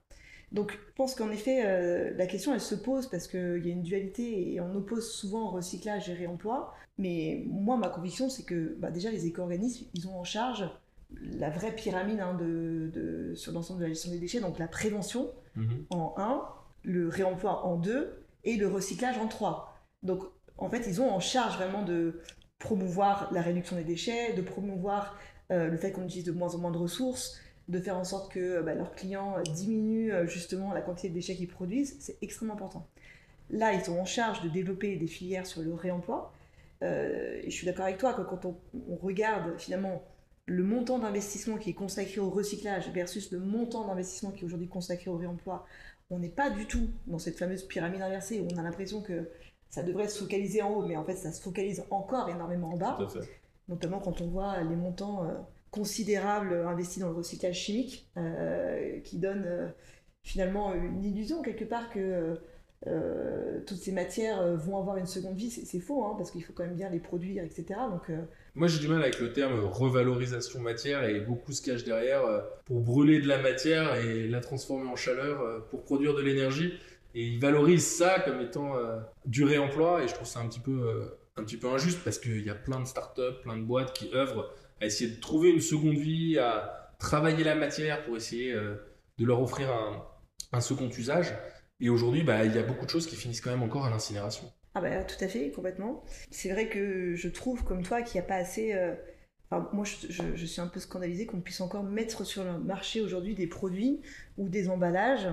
Donc 0.52 0.72
je 0.72 0.94
pense 0.94 1.14
qu'en 1.14 1.30
effet, 1.30 1.64
euh, 1.64 2.12
la 2.16 2.26
question, 2.26 2.52
elle 2.52 2.60
se 2.60 2.74
pose 2.74 3.08
parce 3.08 3.26
qu'il 3.26 3.64
y 3.64 3.70
a 3.70 3.72
une 3.72 3.82
dualité 3.82 4.52
et 4.52 4.60
on 4.60 4.74
oppose 4.74 5.10
souvent 5.10 5.50
recyclage 5.50 6.08
et 6.10 6.14
réemploi. 6.14 6.74
Mais 6.98 7.42
moi, 7.46 7.76
ma 7.76 7.88
conviction, 7.88 8.28
c'est 8.28 8.44
que 8.44 8.76
bah, 8.78 8.90
déjà, 8.90 9.10
les 9.10 9.26
éco-organismes, 9.26 9.86
ils 9.94 10.06
ont 10.08 10.18
en 10.18 10.24
charge 10.24 10.68
la 11.20 11.50
vraie 11.50 11.74
pyramide 11.74 12.20
hein, 12.20 12.34
de, 12.34 13.32
sur 13.34 13.52
l'ensemble 13.52 13.80
de 13.80 13.84
la 13.84 13.90
gestion 13.90 14.10
des 14.10 14.18
déchets, 14.18 14.40
donc 14.40 14.58
la 14.58 14.68
prévention 14.68 15.30
mhm. 15.56 15.86
en 15.90 16.14
1, 16.16 16.44
le 16.84 17.08
réemploi 17.08 17.66
en 17.66 17.76
2 17.76 18.24
et 18.44 18.56
le 18.56 18.68
recyclage 18.68 19.18
en 19.18 19.28
3. 19.28 19.74
Donc 20.02 20.22
en 20.58 20.68
fait, 20.68 20.84
ils 20.86 21.00
ont 21.00 21.10
en 21.10 21.20
charge 21.20 21.56
vraiment 21.56 21.82
de 21.82 22.20
promouvoir 22.58 23.28
la 23.32 23.42
réduction 23.42 23.76
des 23.76 23.84
déchets, 23.84 24.34
de 24.34 24.42
promouvoir 24.42 25.18
euh, 25.50 25.68
le 25.68 25.76
fait 25.76 25.92
qu'on 25.92 26.04
utilise 26.04 26.24
de 26.24 26.32
moins 26.32 26.54
en 26.54 26.58
moins 26.58 26.70
de 26.70 26.78
ressources, 26.78 27.40
de 27.72 27.80
faire 27.80 27.96
en 27.96 28.04
sorte 28.04 28.30
que 28.30 28.60
bah, 28.60 28.74
leurs 28.74 28.94
clients 28.94 29.36
diminuent 29.54 30.12
euh, 30.12 30.26
justement 30.26 30.72
la 30.72 30.82
quantité 30.82 31.08
de 31.08 31.14
déchets 31.14 31.34
qu'ils 31.34 31.48
produisent, 31.48 31.96
c'est 32.00 32.18
extrêmement 32.22 32.54
important. 32.54 32.86
Là, 33.50 33.72
ils 33.72 33.82
sont 33.82 33.98
en 33.98 34.04
charge 34.04 34.42
de 34.42 34.48
développer 34.48 34.96
des 34.96 35.06
filières 35.06 35.46
sur 35.46 35.62
le 35.62 35.74
réemploi. 35.74 36.32
Euh, 36.82 37.40
et 37.42 37.50
je 37.50 37.56
suis 37.56 37.66
d'accord 37.66 37.86
avec 37.86 37.98
toi 37.98 38.12
que 38.12 38.22
quand 38.22 38.44
on, 38.44 38.56
regarde 39.02 39.58
finalement 39.58 40.02
le 40.46 40.64
montant 40.64 40.98
d'investissement 40.98 41.56
qui 41.56 41.70
est 41.70 41.74
consacré 41.74 42.20
au 42.20 42.28
recyclage 42.28 42.90
versus 42.90 43.30
le 43.30 43.38
montant 43.38 43.86
d'investissement 43.86 44.32
qui 44.32 44.42
est 44.42 44.44
aujourd'hui 44.44 44.68
consacré 44.68 45.10
au 45.10 45.16
réemploi, 45.16 45.66
on 46.10 46.18
n'est 46.18 46.28
pas 46.28 46.50
du 46.50 46.66
tout 46.66 46.90
dans 47.06 47.18
cette 47.18 47.38
fameuse 47.38 47.62
pyramide 47.62 48.02
inversée 48.02 48.40
où 48.40 48.48
on 48.52 48.58
a 48.58 48.62
l'impression 48.62 49.00
que 49.00 49.30
ça 49.70 49.82
devrait 49.82 50.08
se 50.08 50.18
focaliser 50.18 50.60
en 50.60 50.70
haut, 50.70 50.84
mais 50.84 50.96
en 50.96 51.04
fait 51.04 51.16
ça 51.16 51.32
se 51.32 51.40
focalise 51.40 51.84
encore 51.90 52.28
énormément 52.28 52.72
en 52.72 52.76
bas. 52.76 52.98
Notamment 53.68 54.00
quand 54.00 54.20
on 54.20 54.26
voit 54.26 54.60
les 54.62 54.76
montants 54.76 55.24
euh, 55.24 55.34
considérable 55.72 56.54
investi 56.68 57.00
dans 57.00 57.08
le 57.08 57.16
recyclage 57.16 57.56
chimique, 57.56 58.08
euh, 58.18 59.00
qui 59.00 59.18
donne 59.18 59.44
euh, 59.46 59.68
finalement 60.22 60.74
une 60.74 61.02
illusion 61.02 61.42
quelque 61.42 61.64
part 61.64 61.90
que 61.90 62.36
euh, 62.86 63.60
toutes 63.66 63.78
ces 63.78 63.90
matières 63.90 64.54
vont 64.56 64.76
avoir 64.76 64.98
une 64.98 65.06
seconde 65.06 65.36
vie. 65.36 65.50
C'est 65.50 65.80
faux, 65.80 66.04
hein, 66.04 66.14
parce 66.16 66.30
qu'il 66.30 66.44
faut 66.44 66.52
quand 66.52 66.64
même 66.64 66.76
bien 66.76 66.90
les 66.90 67.00
produire, 67.00 67.42
etc. 67.42 67.64
Donc, 67.90 68.12
Moi 68.54 68.68
j'ai 68.68 68.80
du 68.80 68.88
mal 68.88 69.00
avec 69.00 69.18
le 69.18 69.32
terme 69.32 69.64
revalorisation 69.64 70.60
matière 70.60 71.04
et 71.04 71.20
beaucoup 71.20 71.52
se 71.52 71.62
cache 71.62 71.84
derrière 71.84 72.22
pour 72.66 72.80
brûler 72.80 73.20
de 73.20 73.26
la 73.26 73.40
matière 73.40 73.96
et 73.96 74.28
la 74.28 74.40
transformer 74.40 74.88
en 74.88 74.96
chaleur 74.96 75.66
pour 75.70 75.84
produire 75.84 76.14
de 76.14 76.20
l'énergie. 76.20 76.74
Et 77.14 77.24
ils 77.26 77.40
valorisent 77.40 77.86
ça 77.86 78.20
comme 78.20 78.40
étant 78.40 78.74
du 79.24 79.44
réemploi 79.44 80.02
et 80.02 80.08
je 80.08 80.14
trouve 80.14 80.26
ça 80.26 80.40
un 80.40 80.48
petit 80.48 80.60
peu, 80.60 81.16
un 81.36 81.44
petit 81.44 81.56
peu 81.56 81.68
injuste 81.68 82.00
parce 82.04 82.18
qu'il 82.18 82.44
y 82.44 82.50
a 82.50 82.54
plein 82.54 82.80
de 82.80 82.86
startups, 82.86 83.40
plein 83.42 83.56
de 83.56 83.62
boîtes 83.62 83.92
qui 83.92 84.10
œuvrent 84.12 84.52
à 84.82 84.86
essayer 84.86 85.10
de 85.10 85.20
trouver 85.20 85.50
une 85.50 85.60
seconde 85.60 85.96
vie, 85.96 86.38
à 86.38 86.92
travailler 86.98 87.44
la 87.44 87.54
matière 87.54 88.04
pour 88.04 88.16
essayer 88.16 88.52
de 88.52 89.24
leur 89.24 89.40
offrir 89.40 89.70
un, 90.52 90.60
second 90.60 90.90
usage. 90.90 91.32
Et 91.80 91.88
aujourd'hui, 91.88 92.22
bah, 92.22 92.44
il 92.44 92.54
y 92.54 92.58
a 92.58 92.62
beaucoup 92.62 92.84
de 92.84 92.90
choses 92.90 93.06
qui 93.06 93.16
finissent 93.16 93.40
quand 93.40 93.50
même 93.50 93.62
encore 93.62 93.86
à 93.86 93.90
l'incinération. 93.90 94.52
Ah 94.74 94.80
bah 94.80 95.04
tout 95.04 95.22
à 95.24 95.28
fait, 95.28 95.50
complètement. 95.50 96.04
C'est 96.30 96.50
vrai 96.50 96.68
que 96.68 97.14
je 97.14 97.28
trouve, 97.28 97.64
comme 97.64 97.82
toi, 97.82 98.02
qu'il 98.02 98.20
n'y 98.20 98.24
a 98.24 98.28
pas 98.28 98.36
assez... 98.36 98.74
Enfin, 99.50 99.68
moi, 99.72 99.84
je, 99.84 100.46
suis 100.46 100.60
un 100.60 100.66
peu 100.66 100.80
scandalisée 100.80 101.26
qu'on 101.26 101.40
puisse 101.40 101.60
encore 101.60 101.84
mettre 101.84 102.24
sur 102.24 102.44
le 102.44 102.58
marché 102.58 103.00
aujourd'hui 103.00 103.34
des 103.34 103.46
produits 103.46 104.00
ou 104.36 104.48
des 104.48 104.68
emballages 104.68 105.28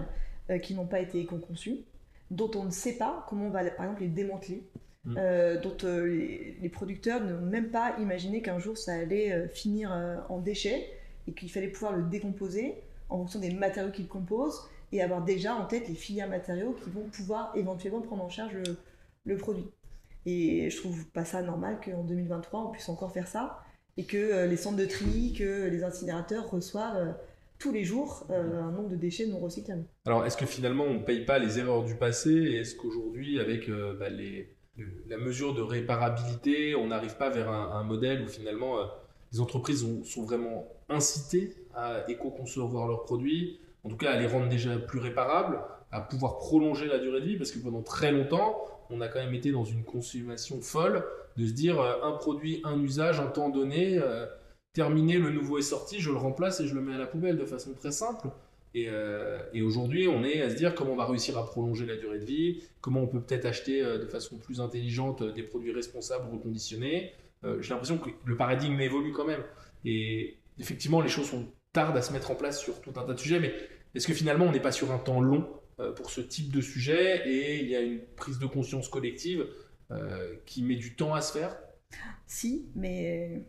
qui 0.62 0.76
n'ont 0.76 0.88
pas 0.88 1.00
été 1.00 1.20
éco-conçus 1.20 1.86
dont 2.32 2.52
on 2.56 2.66
ne 2.66 2.72
sait 2.72 2.98
pas 2.98 3.26
comment 3.28 3.48
on 3.48 3.50
va, 3.50 3.64
par 3.72 3.86
exemple, 3.86 4.02
les 4.02 4.10
démanteler. 4.10 4.64
Mm. 5.06 5.16
Euh, 5.18 5.62
dont 5.62 5.78
euh, 5.86 6.54
les, 6.62 6.70
producteurs 6.70 7.24
n'ont 7.24 7.40
même 7.42 7.72
pas 7.72 7.96
imaginé 8.00 8.42
qu'un 8.42 8.60
jour 8.60 8.78
ça 8.78 8.94
allait 8.94 9.32
euh, 9.32 9.48
finir 9.48 9.92
en 10.28 10.40
déchets 10.40 10.92
et 11.26 11.32
qu'il 11.32 11.50
fallait 11.50 11.70
pouvoir 11.70 11.96
le 11.96 12.04
décomposer 12.04 12.76
en 13.08 13.18
fonction 13.18 13.40
des 13.40 13.52
matériaux 13.52 13.92
qu'il 13.92 14.08
compose 14.08 14.60
et 14.92 15.02
avoir 15.02 15.24
déjà 15.24 15.56
en 15.56 15.66
tête 15.66 15.88
les 15.88 15.96
filières 15.96 16.28
matériaux 16.28 16.76
qui 16.84 16.90
vont 16.90 17.08
pouvoir 17.08 17.54
éventuellement 17.56 18.02
prendre 18.02 18.24
en 18.24 18.30
charge 18.30 18.54
le, 18.54 18.78
le 19.24 19.38
produit. 19.38 19.68
Et 20.26 20.70
je 20.70 20.78
trouve 20.78 21.08
pas 21.08 21.24
ça 21.24 21.42
normal 21.42 21.80
qu'en 21.84 22.04
2023 22.04 22.66
on 22.68 22.72
puisse 22.72 22.90
encore 22.90 23.14
faire 23.14 23.28
ça 23.28 23.64
et 23.96 24.04
que 24.04 24.46
les 24.48 24.58
centres 24.58 24.78
de 24.78 24.86
tri, 24.86 25.34
que 25.34 25.68
les 25.68 25.84
incinérateurs 25.84 26.50
reçoivent 26.50 27.16
tous 27.60 27.74
les 27.74 27.84
jours 27.84 28.26
euh, 28.32 28.62
un 28.62 28.72
nombre 28.72 28.90
de 28.90 28.96
déchets 28.96 29.28
non 29.28 29.40
recyclables. 29.40 29.84
Alors, 30.06 30.26
est-ce 30.26 30.38
que 30.38 30.46
finalement 30.46 30.86
on 30.86 30.96
ne 30.96 31.04
paye 31.04 31.26
pas 31.26 31.38
les 31.38 31.60
erreurs 31.60 31.84
du 31.84 31.96
passé 31.96 32.32
et 32.32 32.56
est-ce 32.56 32.76
qu'aujourd'hui, 32.76 33.40
avec 33.40 33.70
euh, 33.70 33.94
bah, 34.00 34.10
les, 34.10 34.56
la 35.08 35.18
mesure 35.18 35.54
de 35.54 35.62
réparabilité, 35.62 36.76
on 36.76 36.88
n'arrive 36.88 37.18
pas 37.18 37.30
vers 37.30 37.50
un, 37.50 37.84
modèle 37.84 38.24
où 38.24 38.28
finalement 38.28 38.80
euh, 38.80 38.84
les 39.32 39.40
entreprises 39.40 39.86
sont 40.06 40.24
vraiment 40.24 40.68
incitées 40.90 41.56
à 41.76 42.04
éco-concevoir 42.10 42.88
leurs 42.88 43.04
produits, 43.04 43.60
en 43.84 43.90
tout 43.90 43.98
cas 43.98 44.12
à 44.12 44.20
les 44.20 44.28
rendre 44.28 44.50
déjà 44.50 44.78
plus 44.78 45.00
réparables, 45.00 45.60
à 45.92 46.02
pouvoir 46.02 46.38
prolonger 46.38 46.88
la 46.88 47.00
durée 47.00 47.22
de 47.22 47.26
vie, 47.26 47.38
parce 47.38 47.52
que 47.52 47.60
pendant 47.60 47.82
très 47.82 48.12
longtemps, 48.12 48.58
on 48.90 49.02
a 49.02 49.08
quand 49.08 49.20
même 49.20 49.34
été 49.34 49.52
dans 49.52 49.66
une 49.66 49.84
consommation 49.84 50.62
folle 50.62 51.06
de 51.38 51.46
se 51.46 51.54
dire 51.54 51.80
un 51.80 52.12
produit, 52.14 52.62
un 52.64 52.80
usage, 52.82 53.20
un 53.20 53.28
temps 53.28 53.50
donné 53.50 54.00
terminé, 54.74 55.18
le 55.18 55.32
nouveau 55.32 55.58
est 55.58 55.64
sorti, 55.64 56.00
je 56.00 56.12
le 56.12 56.18
remplace 56.18 56.60
et 56.60 56.68
je 56.68 56.76
le 56.76 56.82
mets 56.82 56.94
à 56.94 56.98
la 56.98 57.08
poubelle 57.08 57.38
de 57.38 57.46
façon 57.46 57.74
très 57.74 57.92
simple. 57.92 58.30
Et, 58.76 58.88
euh, 58.90 59.40
aujourd'hui, 59.64 60.08
on 60.08 60.24
est 60.24 60.42
à 60.42 60.50
se 60.50 60.56
dire 60.56 60.76
comment 60.76 60.92
on 60.92 60.96
va 60.96 61.06
réussir 61.06 61.38
à 61.38 61.46
prolonger 61.46 61.86
la 61.86 61.96
durée 61.96 62.20
de 62.20 62.26
vie, 62.26 62.64
comment 62.82 63.02
on 63.02 63.08
peut 63.08 63.22
peut-être 63.22 63.46
acheter 63.46 63.82
euh, 63.82 63.98
de 63.98 64.06
façon 64.06 64.38
plus 64.38 64.62
intelligente 64.62 65.22
euh, 65.22 65.32
des 65.32 65.44
produits 65.44 65.72
responsables, 65.72 66.30
reconditionnés. 66.32 67.14
J'ai 67.62 67.70
l'impression 67.70 67.98
que 67.98 68.10
le 68.26 68.36
paradigme 68.36 68.82
évolue 68.82 69.14
quand 69.14 69.26
même. 69.26 69.44
Et 69.86 70.40
effectivement, 70.60 71.00
les 71.00 71.08
choses 71.08 71.30
sont 71.30 71.48
tardent 71.72 71.96
à 71.96 72.02
se 72.02 72.12
mettre 72.12 72.32
en 72.32 72.36
place 72.36 72.60
sur 72.60 72.82
tout 72.82 72.92
un 72.98 73.04
tas 73.04 73.14
de 73.14 73.20
sujets, 73.20 73.40
mais 73.40 73.54
est-ce 73.96 74.08
que 74.08 74.14
finalement, 74.14 74.44
on 74.44 74.52
n'est 74.52 74.60
pas 74.60 74.74
sur 74.74 74.92
un 74.92 74.98
temps 74.98 75.22
long 75.22 75.48
pour 75.96 76.10
ce 76.10 76.20
type 76.20 76.52
de 76.52 76.60
sujet 76.60 77.30
et 77.30 77.62
il 77.62 77.70
y 77.70 77.78
a 77.78 77.80
une 77.80 78.02
prise 78.18 78.40
de 78.40 78.46
conscience 78.46 78.90
collective 78.90 79.48
qui 80.46 80.64
met 80.64 80.76
du 80.76 80.98
temps 80.98 81.14
à 81.14 81.22
se 81.22 81.38
faire? 81.38 81.56
Si, 82.28 82.68
mais 82.76 83.46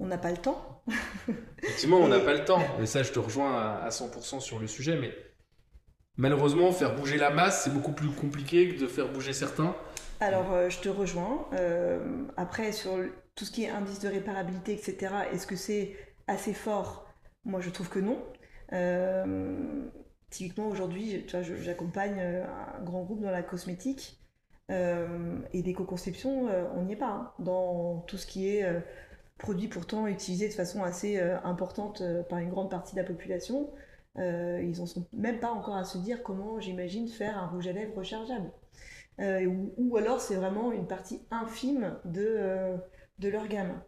on 0.00 0.06
n'a 0.06 0.18
pas 0.18 0.30
le 0.30 0.38
temps. 0.38 0.82
Effectivement, 1.62 1.98
on 1.98 2.08
n'a 2.08 2.20
pas 2.20 2.32
le 2.32 2.44
temps. 2.44 2.62
Et 2.80 2.86
ça, 2.86 3.02
je 3.02 3.12
te 3.12 3.18
rejoins 3.18 3.76
à 3.76 3.88
100% 3.90 4.40
sur 4.40 4.58
le 4.58 4.66
sujet. 4.66 4.96
Mais 4.96 5.12
malheureusement, 6.16 6.72
faire 6.72 6.96
bouger 6.96 7.18
la 7.18 7.30
masse, 7.30 7.64
c'est 7.64 7.72
beaucoup 7.72 7.92
plus 7.92 8.08
compliqué 8.08 8.74
que 8.74 8.80
de 8.80 8.86
faire 8.86 9.12
bouger 9.12 9.34
certains. 9.34 9.76
Alors, 10.20 10.52
euh, 10.52 10.70
je 10.70 10.80
te 10.80 10.88
rejoins. 10.88 11.46
Euh, 11.52 12.24
après, 12.36 12.72
sur 12.72 12.92
tout 13.34 13.44
ce 13.44 13.52
qui 13.52 13.64
est 13.64 13.68
indice 13.68 14.00
de 14.00 14.08
réparabilité, 14.08 14.72
etc., 14.72 15.14
est-ce 15.32 15.46
que 15.46 15.56
c'est 15.56 15.94
assez 16.26 16.54
fort? 16.54 17.06
Moi, 17.44 17.60
je 17.60 17.70
trouve 17.70 17.90
que 17.90 17.98
non. 17.98 18.22
Euh, 18.72 19.86
typiquement, 20.30 20.68
aujourd'hui, 20.68 21.26
j'accompagne 21.28 22.20
un 22.20 22.82
grand 22.84 23.02
groupe 23.02 23.20
dans 23.20 23.30
la 23.30 23.42
cosmétique. 23.42 24.16
et 24.70 25.62
l'éco-conception, 25.62 26.48
on 26.74 26.82
n'y 26.84 26.94
est 26.94 26.96
pas. 26.96 27.10
Hein. 27.10 27.32
Dans 27.38 28.00
tout 28.06 28.16
ce 28.16 28.26
qui 28.26 28.48
est 28.48 28.64
produit 29.40 29.68
pourtant 29.68 30.06
utilisé 30.06 30.48
de 30.48 30.52
façon 30.52 30.84
assez 30.84 31.18
euh, 31.18 31.40
importante 31.42 32.02
euh, 32.02 32.22
par 32.22 32.38
une 32.38 32.50
grande 32.50 32.70
partie 32.70 32.94
de 32.94 33.00
la 33.00 33.06
population, 33.06 33.70
euh, 34.18 34.60
ils 34.62 34.78
n'en 34.78 34.86
sont 34.86 35.06
même 35.12 35.40
pas 35.40 35.50
encore 35.50 35.76
à 35.76 35.84
se 35.84 35.98
dire 35.98 36.22
comment 36.22 36.60
j'imagine 36.60 37.08
faire 37.08 37.38
un 37.38 37.46
rouge 37.48 37.66
à 37.66 37.72
lèvres 37.72 37.96
rechargeable. 37.96 38.52
Ou, 39.18 39.96
alors 39.98 40.18
c'est 40.18 40.36
vraiment 40.36 40.72
une 40.72 40.86
partie 40.86 41.20
infime 41.30 41.98
de, 42.06 42.74
de 43.18 43.28
leur 43.28 43.48
gamme. 43.48 43.82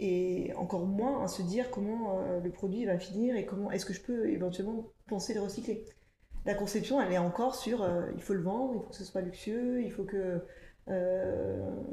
Et 0.00 0.52
encore 0.56 0.84
moins 0.84 1.22
à 1.22 1.28
se 1.28 1.42
dire 1.42 1.70
comment 1.70 2.20
le 2.42 2.50
produit 2.50 2.84
va 2.84 2.98
finir 2.98 3.36
et 3.36 3.46
comment 3.46 3.70
est-ce 3.70 3.86
que 3.86 3.92
je 3.92 4.02
peux 4.02 4.28
éventuellement 4.30 4.88
penser 5.06 5.32
le 5.32 5.42
recycler. 5.42 5.84
La 6.44 6.54
conception, 6.54 7.00
elle 7.00 7.12
est 7.12 7.18
encore 7.18 7.54
sur 7.54 7.88
il 8.16 8.20
faut 8.20 8.34
le 8.34 8.42
vendre, 8.42 8.74
il 8.74 8.82
faut 8.82 8.90
que 8.90 8.96
ce 8.96 9.04
soit 9.04 9.20
luxueux, 9.20 9.80
il 9.80 9.92
faut 9.92 10.02
que 10.02 10.44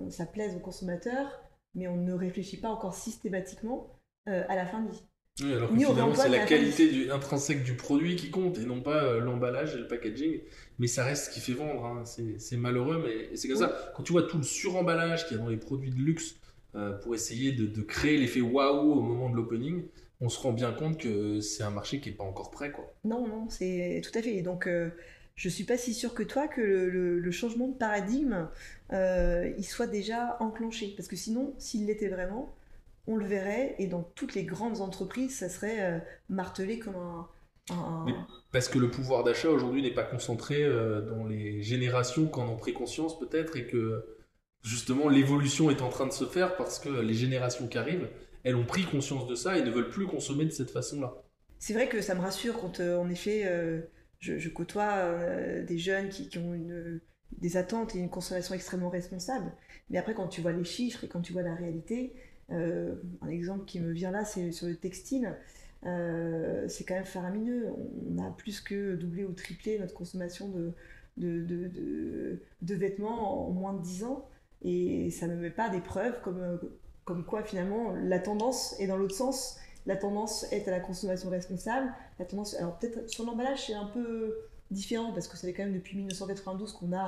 ça 0.09 0.25
plaise 0.25 0.55
aux 0.55 0.59
consommateurs 0.59 1.50
mais 1.75 1.87
on 1.87 1.97
ne 1.97 2.13
réfléchit 2.13 2.57
pas 2.57 2.69
encore 2.69 2.95
systématiquement 2.95 3.87
euh, 4.27 4.43
à 4.47 4.55
la 4.55 4.65
fin 4.65 4.81
de 4.81 4.91
vie. 4.91 5.03
Oui, 5.41 5.53
alors 5.53 5.69
que 5.69 5.75
finalement, 5.75 6.13
c'est 6.13 6.29
la 6.29 6.45
qualité 6.45 6.91
du, 6.91 7.11
intrinsèque 7.11 7.63
du 7.63 7.73
produit 7.73 8.15
qui 8.15 8.29
compte 8.29 8.57
et 8.59 8.65
non 8.65 8.81
pas 8.81 9.03
euh, 9.03 9.19
l'emballage 9.19 9.75
et 9.75 9.77
le 9.77 9.87
packaging. 9.87 10.41
Mais 10.77 10.87
ça 10.87 11.03
reste 11.03 11.25
ce 11.25 11.29
qui 11.31 11.39
fait 11.39 11.53
vendre. 11.53 11.85
Hein. 11.85 12.03
C'est 12.05 12.57
malheureux, 12.57 13.01
mais 13.03 13.35
c'est 13.35 13.47
comme 13.47 13.57
ça. 13.57 13.91
Quand 13.95 14.03
tu 14.03 14.11
vois 14.11 14.23
tout 14.23 14.37
le 14.37 14.43
suremballage 14.43 15.27
qu'il 15.27 15.37
y 15.37 15.39
a 15.39 15.43
dans 15.43 15.49
les 15.49 15.57
produits 15.57 15.91
de 15.91 15.99
luxe 15.99 16.35
euh, 16.75 16.91
pour 16.99 17.15
essayer 17.15 17.51
de, 17.53 17.81
créer 17.81 18.17
l'effet 18.17 18.41
waouh 18.41 18.91
au 18.91 19.01
moment 19.01 19.29
de 19.29 19.35
l'opening, 19.35 19.85
on 20.19 20.29
se 20.29 20.39
rend 20.39 20.51
bien 20.51 20.71
compte 20.71 20.99
que 20.99 21.39
c'est 21.39 21.63
un 21.63 21.71
marché 21.71 21.99
qui 21.99 22.09
n'est 22.09 22.15
pas 22.15 22.23
encore 22.23 22.51
prêt. 22.51 22.71
Quoi. 22.71 22.93
Non, 23.03 23.27
non, 23.27 23.49
c'est 23.49 24.01
tout 24.03 24.17
à 24.17 24.21
fait. 24.21 24.35
Et 24.35 24.41
donc, 24.41 24.67
je 25.35 25.49
suis 25.49 25.63
pas 25.63 25.77
si 25.77 25.93
sûre 25.93 26.13
que 26.13 26.23
toi 26.23 26.47
que 26.47 26.61
le, 26.61 27.31
changement 27.31 27.67
de 27.67 27.73
paradigme 27.73 28.47
euh, 28.93 29.51
il 29.57 29.63
soit 29.63 29.87
déjà 29.87 30.37
enclenché. 30.39 30.93
Parce 30.95 31.07
que 31.07 31.15
sinon, 31.15 31.53
s'il 31.57 31.85
l'était 31.85 32.09
vraiment, 32.09 32.53
on 33.07 33.15
le 33.15 33.25
verrait 33.25 33.75
et 33.79 33.87
dans 33.87 34.03
toutes 34.03 34.35
les 34.35 34.43
grandes 34.43 34.81
entreprises, 34.81 35.35
ça 35.35 35.49
serait 35.49 35.81
euh, 35.81 35.99
martelé 36.29 36.79
comme 36.79 36.95
un. 36.95 37.27
parce 38.51 38.67
que 38.67 38.79
le 38.79 38.91
pouvoir 38.91 39.23
d'achat 39.23 39.49
aujourd'hui 39.49 39.81
n'est 39.81 39.93
pas 39.93 40.03
concentré 40.03 40.63
euh, 40.63 41.01
dans 41.01 41.25
les 41.25 41.63
générations 41.63 42.27
qui 42.27 42.39
en 42.39 42.49
ont 42.49 42.57
pris 42.57 42.73
conscience 42.73 43.17
peut-être 43.17 43.55
et 43.55 43.65
que 43.65 44.05
justement 44.61 45.09
l'évolution 45.09 45.71
est 45.71 45.81
en 45.81 45.89
train 45.89 46.05
de 46.05 46.11
se 46.11 46.25
faire 46.25 46.55
parce 46.57 46.77
que 46.79 46.89
les 46.89 47.13
générations 47.13 47.67
qui 47.67 47.77
arrivent, 47.77 48.09
elles 48.43 48.55
ont 48.55 48.65
pris 48.65 48.83
conscience 48.83 49.25
de 49.27 49.35
ça 49.35 49.57
et 49.57 49.63
ne 49.63 49.71
veulent 49.71 49.89
plus 49.89 50.05
consommer 50.05 50.45
de 50.45 50.51
cette 50.51 50.71
façon-là. 50.71 51.13
C'est 51.57 51.73
vrai 51.73 51.87
que 51.87 52.01
ça 52.01 52.13
me 52.13 52.21
rassure 52.21 52.59
quand 52.59 52.79
en 52.79 53.09
effet 53.09 53.45
je, 54.21 54.49
côtoie 54.49 54.93
euh, 54.97 55.65
des 55.65 55.77
jeunes 55.77 56.09
qui, 56.09 56.37
ont 56.37 56.55
des 57.37 57.57
attentes 57.57 57.95
et 57.95 57.99
une 57.99 58.09
consommation 58.09 58.53
extrêmement 58.55 58.89
responsable. 58.89 59.51
Mais 59.89 59.97
après, 59.97 60.13
quand 60.13 60.27
tu 60.27 60.41
vois 60.41 60.51
les 60.51 60.63
chiffres 60.63 61.03
et 61.03 61.07
quand 61.07 61.21
tu 61.21 61.33
vois 61.33 61.41
la 61.41 61.55
réalité, 61.55 62.13
euh, 62.51 62.95
un 63.21 63.29
exemple 63.29 63.65
qui 63.65 63.79
me 63.79 63.91
vient 63.91 64.11
là, 64.11 64.23
c'est 64.23 64.51
sur 64.51 64.67
le 64.67 64.75
textile. 64.75 65.35
Euh, 65.85 66.67
c'est 66.67 66.83
quand 66.83 66.93
même 66.93 67.05
faramineux. 67.05 67.69
On 68.09 68.23
a 68.23 68.29
plus 68.31 68.61
que 68.61 68.95
doublé 68.95 69.25
ou 69.25 69.33
triplé 69.33 69.79
notre 69.79 69.95
consommation 69.95 70.53
de, 71.17 72.37
vêtements 72.61 73.47
en 73.47 73.51
moins 73.51 73.73
de 73.73 73.81
10 73.81 74.03
ans. 74.03 74.29
Et 74.63 75.09
ça 75.09 75.25
ne 75.27 75.35
met 75.35 75.49
pas 75.49 75.69
des 75.69 75.81
preuves 75.81 76.21
comme 77.03 77.25
quoi 77.25 77.41
finalement 77.41 77.95
la 77.95 78.19
tendance 78.19 78.79
est 78.79 78.85
dans 78.85 78.95
l'autre 78.95 79.15
sens 79.15 79.57
la 79.85 79.95
tendance 79.95 80.51
est 80.51 80.67
à 80.67 80.71
la 80.71 80.79
consommation 80.79 81.29
responsable. 81.29 81.91
La 82.19 82.25
tendance, 82.25 82.55
alors 82.55 82.77
peut-être 82.77 83.09
sur 83.09 83.25
l'emballage, 83.25 83.67
c'est 83.67 83.73
un 83.73 83.85
peu 83.85 84.37
différent 84.69 85.11
parce 85.11 85.27
que 85.27 85.37
ça 85.37 85.47
fait 85.47 85.53
quand 85.53 85.63
même 85.63 85.73
depuis 85.73 85.97
1992 85.97 86.73
qu'on 86.73 86.93
a 86.93 87.05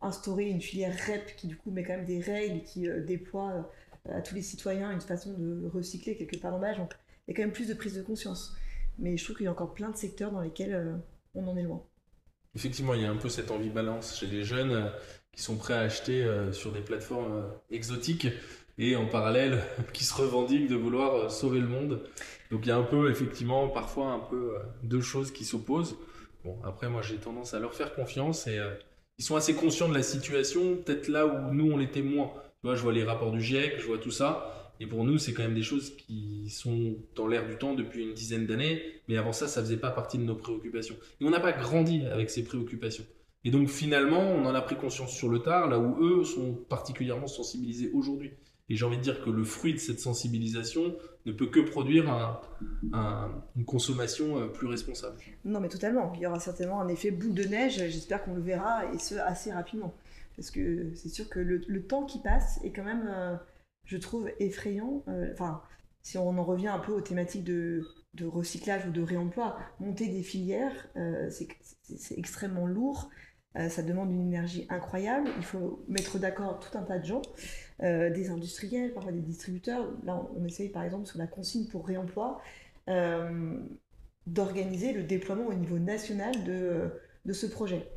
instauré 0.00 0.44
une 0.44 0.60
filière 0.60 0.94
REP 1.06 1.36
qui 1.36 1.46
du 1.46 1.56
coup 1.56 1.70
met 1.70 1.84
quand 1.84 1.96
même 1.96 2.04
des 2.04 2.20
règles 2.20 2.56
et 2.56 2.62
qui 2.62 2.88
euh, 2.88 3.00
déploie 3.04 3.70
euh, 4.08 4.18
à 4.18 4.20
tous 4.20 4.34
les 4.34 4.42
citoyens 4.42 4.90
une 4.90 5.00
façon 5.00 5.32
de 5.32 5.68
recycler 5.72 6.16
quelque 6.16 6.36
part 6.38 6.50
l'emballage. 6.50 6.78
Il 7.26 7.30
y 7.30 7.34
a 7.34 7.36
quand 7.36 7.42
même 7.42 7.52
plus 7.52 7.68
de 7.68 7.74
prise 7.74 7.94
de 7.94 8.02
conscience. 8.02 8.54
Mais 8.98 9.16
je 9.16 9.24
trouve 9.24 9.36
qu'il 9.36 9.44
y 9.44 9.48
a 9.48 9.52
encore 9.52 9.72
plein 9.72 9.90
de 9.90 9.96
secteurs 9.96 10.32
dans 10.32 10.40
lesquels 10.40 10.74
euh, 10.74 10.94
on 11.34 11.46
en 11.46 11.56
est 11.56 11.62
loin. 11.62 11.82
Effectivement, 12.54 12.92
il 12.94 13.02
y 13.02 13.06
a 13.06 13.10
un 13.10 13.16
peu 13.16 13.30
cette 13.30 13.50
ambivalence 13.50 14.18
chez 14.18 14.26
les 14.26 14.44
jeunes 14.44 14.90
qui 15.32 15.40
sont 15.40 15.56
prêts 15.56 15.72
à 15.72 15.80
acheter 15.80 16.30
sur 16.52 16.72
des 16.72 16.82
plateformes 16.82 17.50
exotiques 17.70 18.26
et 18.78 18.96
en 18.96 19.06
parallèle 19.06 19.62
qui 19.92 20.04
se 20.04 20.14
revendiquent 20.14 20.68
de 20.68 20.76
vouloir 20.76 21.14
euh, 21.14 21.28
sauver 21.28 21.60
le 21.60 21.68
monde. 21.68 22.02
Donc 22.50 22.60
il 22.64 22.68
y 22.68 22.72
a 22.72 22.76
un 22.76 22.82
peu 22.82 23.10
effectivement 23.10 23.68
parfois 23.68 24.08
un 24.08 24.18
peu 24.18 24.54
euh, 24.56 24.58
deux 24.82 25.00
choses 25.00 25.32
qui 25.32 25.44
s'opposent. 25.44 25.96
Bon 26.44 26.56
après 26.64 26.88
moi 26.88 27.02
j'ai 27.02 27.16
tendance 27.16 27.54
à 27.54 27.60
leur 27.60 27.74
faire 27.74 27.94
confiance 27.94 28.46
et 28.46 28.58
euh, 28.58 28.70
ils 29.18 29.24
sont 29.24 29.36
assez 29.36 29.54
conscients 29.54 29.88
de 29.88 29.94
la 29.94 30.02
situation, 30.02 30.76
peut-être 30.76 31.08
là 31.08 31.26
où 31.26 31.54
nous 31.54 31.70
on 31.70 31.76
l'était 31.76 32.02
moins. 32.02 32.32
Tu 32.60 32.68
vois, 32.68 32.76
je 32.76 32.82
vois 32.82 32.92
les 32.92 33.04
rapports 33.04 33.32
du 33.32 33.40
GIEC, 33.40 33.78
je 33.78 33.86
vois 33.86 33.98
tout 33.98 34.10
ça. 34.10 34.72
Et 34.80 34.86
pour 34.86 35.04
nous, 35.04 35.18
c'est 35.18 35.32
quand 35.32 35.42
même 35.42 35.54
des 35.54 35.62
choses 35.62 35.94
qui 35.96 36.48
sont 36.50 36.96
dans 37.14 37.28
l'air 37.28 37.46
du 37.46 37.56
temps 37.56 37.74
depuis 37.74 38.02
une 38.02 38.14
dizaine 38.14 38.46
d'années. 38.46 38.82
Mais 39.06 39.16
avant 39.16 39.32
ça, 39.32 39.46
ça 39.46 39.60
faisait 39.60 39.76
pas 39.76 39.90
partie 39.90 40.18
de 40.18 40.24
nos 40.24 40.34
préoccupations. 40.34 40.96
Et 41.20 41.24
on 41.24 41.30
n'a 41.30 41.40
pas 41.40 41.52
grandi 41.52 42.04
avec 42.06 42.30
ces 42.30 42.42
préoccupations. 42.42 43.04
Et 43.44 43.50
donc 43.50 43.68
finalement, 43.68 44.20
on 44.20 44.44
en 44.44 44.54
a 44.54 44.60
pris 44.60 44.76
conscience 44.76 45.12
sur 45.12 45.28
le 45.28 45.40
tard, 45.40 45.68
là 45.68 45.78
où 45.78 46.02
eux 46.04 46.24
sont 46.24 46.54
particulièrement 46.68 47.26
sensibilisés 47.26 47.90
aujourd'hui. 47.92 48.32
Et 48.72 48.76
j'ai 48.76 48.86
envie 48.86 48.96
de 48.96 49.02
dire 49.02 49.22
que 49.22 49.28
le 49.28 49.44
fruit 49.44 49.74
de 49.74 49.78
cette 49.78 50.00
sensibilisation 50.00 50.96
ne 51.26 51.32
peut 51.32 51.46
que 51.46 51.60
produire 51.60 52.40
une 53.54 53.64
consommation 53.66 54.48
plus 54.48 54.66
responsable. 54.66 55.18
Non, 55.44 55.60
mais 55.60 55.68
totalement. 55.68 56.10
Il 56.14 56.22
y 56.22 56.26
aura 56.26 56.40
certainement 56.40 56.80
un 56.80 56.88
effet 56.88 57.10
boule 57.10 57.34
de 57.34 57.44
neige, 57.44 57.74
j'espère 57.76 58.24
qu'on 58.24 58.34
le 58.34 58.40
verra, 58.40 58.90
et 58.94 58.98
ce, 58.98 59.16
assez 59.16 59.52
rapidement. 59.52 59.92
Parce 60.36 60.50
que 60.50 60.90
c'est 60.94 61.10
sûr 61.10 61.28
que 61.28 61.38
le, 61.38 61.82
temps 61.82 62.06
qui 62.06 62.18
passe 62.18 62.60
est 62.64 62.70
quand 62.72 62.82
même, 62.82 63.38
je 63.84 63.98
trouve, 63.98 64.30
effrayant. 64.38 65.04
Enfin, 65.34 65.60
si 66.02 66.16
on 66.16 66.30
en 66.38 66.44
revient 66.44 66.68
un 66.68 66.78
peu 66.78 66.92
aux 66.92 67.02
thématiques 67.02 67.44
de, 67.44 67.84
recyclage 68.22 68.86
ou 68.86 68.90
de 68.90 69.02
réemploi, 69.02 69.58
monter 69.80 70.08
des 70.08 70.22
filières, 70.22 70.88
euh, 70.96 71.30
c'est 71.30 72.18
extrêmement 72.18 72.66
lourd. 72.66 73.10
Euh, 73.56 73.68
ça 73.68 73.82
demande 73.82 74.10
une 74.10 74.22
énergie 74.22 74.66
incroyable. 74.70 75.28
Il 75.36 75.44
faut 75.44 75.84
mettre 75.88 76.18
d'accord 76.18 76.58
tout 76.58 76.76
un 76.76 76.82
tas 76.82 76.98
de 76.98 77.04
gens, 77.04 77.22
euh, 77.82 78.10
des 78.10 78.30
industriels, 78.30 78.92
parfois 78.94 79.12
des 79.12 79.20
distributeurs. 79.20 79.88
Là, 80.04 80.26
on 80.36 80.44
essaye 80.44 80.70
par 80.70 80.82
exemple 80.82 81.06
sur 81.06 81.18
la 81.18 81.26
consigne 81.26 81.66
pour 81.66 81.86
réemploi 81.86 82.40
d'organiser 84.26 84.92
le 84.92 85.04
déploiement 85.04 85.46
au 85.46 85.54
niveau 85.54 85.78
national 85.78 86.44
de, 86.44 86.90
de 87.24 87.32
ce 87.32 87.46
projet. 87.46 87.88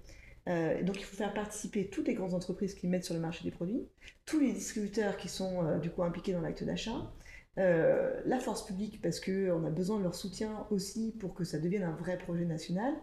donc 0.45 1.00
il 1.00 1.03
faut 1.03 1.15
faire 1.15 1.33
participer 1.33 1.88
toutes 1.88 2.07
les 2.07 2.13
grandes 2.13 2.35
entreprises 2.35 2.75
qui 2.75 2.88
mettent 2.88 3.03
sur 3.03 3.15
le 3.15 3.19
marché 3.19 3.43
des 3.43 3.51
produits, 3.51 3.88
tous 4.25 4.39
les 4.39 4.53
distributeurs 4.53 5.17
qui 5.17 5.27
sont 5.27 5.79
du 5.79 5.89
coup 5.89 6.03
impliqués 6.03 6.33
dans 6.33 6.41
l'acte 6.41 6.63
d'achat, 6.63 7.12
euh, 7.57 8.21
la 8.25 8.39
force 8.39 8.65
publique 8.65 9.01
parce 9.01 9.21
qu'on 9.21 9.63
a 9.65 9.69
besoin 9.69 9.97
de 9.97 10.03
leur 10.03 10.15
soutien 10.15 10.67
aussi 10.71 11.15
pour 11.19 11.33
que 11.33 11.45
ça 11.45 11.57
devienne 11.57 11.83
un 11.83 11.95
vrai 11.95 12.17
projet 12.17 12.43
national. 12.43 12.93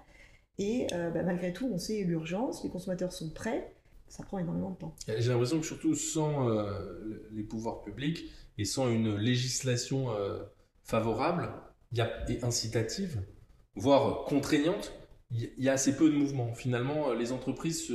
Et 0.63 0.87
euh, 0.93 1.11
bah, 1.11 1.25
malgré 1.25 1.53
tout, 1.53 1.69
on 1.73 1.79
sait 1.79 2.05
l'urgence, 2.05 2.63
les 2.63 2.71
consommateurs 2.71 3.13
sont 3.13 3.31
prêts, 3.31 3.75
ça 4.07 4.23
prend 4.23 4.39
énormément 4.39 4.71
de 4.71 4.77
temps. 4.77 4.95
J'ai 5.09 5.31
l'impression 5.31 5.59
que 5.59 5.67
surtout 5.67 5.97
sans 5.97 6.49
euh, 6.49 7.29
les 7.33 7.43
pouvoirs 7.43 7.83
publics 7.83 8.31
et 8.59 8.65
sans 8.65 8.89
une 8.89 9.17
législation 9.17 10.09
favorable 10.85 11.51
et 12.29 12.45
incitative, 12.45 13.21
voire 13.75 14.25
contraignante, 14.27 14.93
il 15.33 15.51
y, 15.59 15.69
a 15.69 15.73
assez 15.73 15.97
peu 15.97 16.11
de 16.11 16.15
mouvement. 16.15 16.55
Finalement, 16.55 17.13
les 17.15 17.33
entreprises 17.33 17.91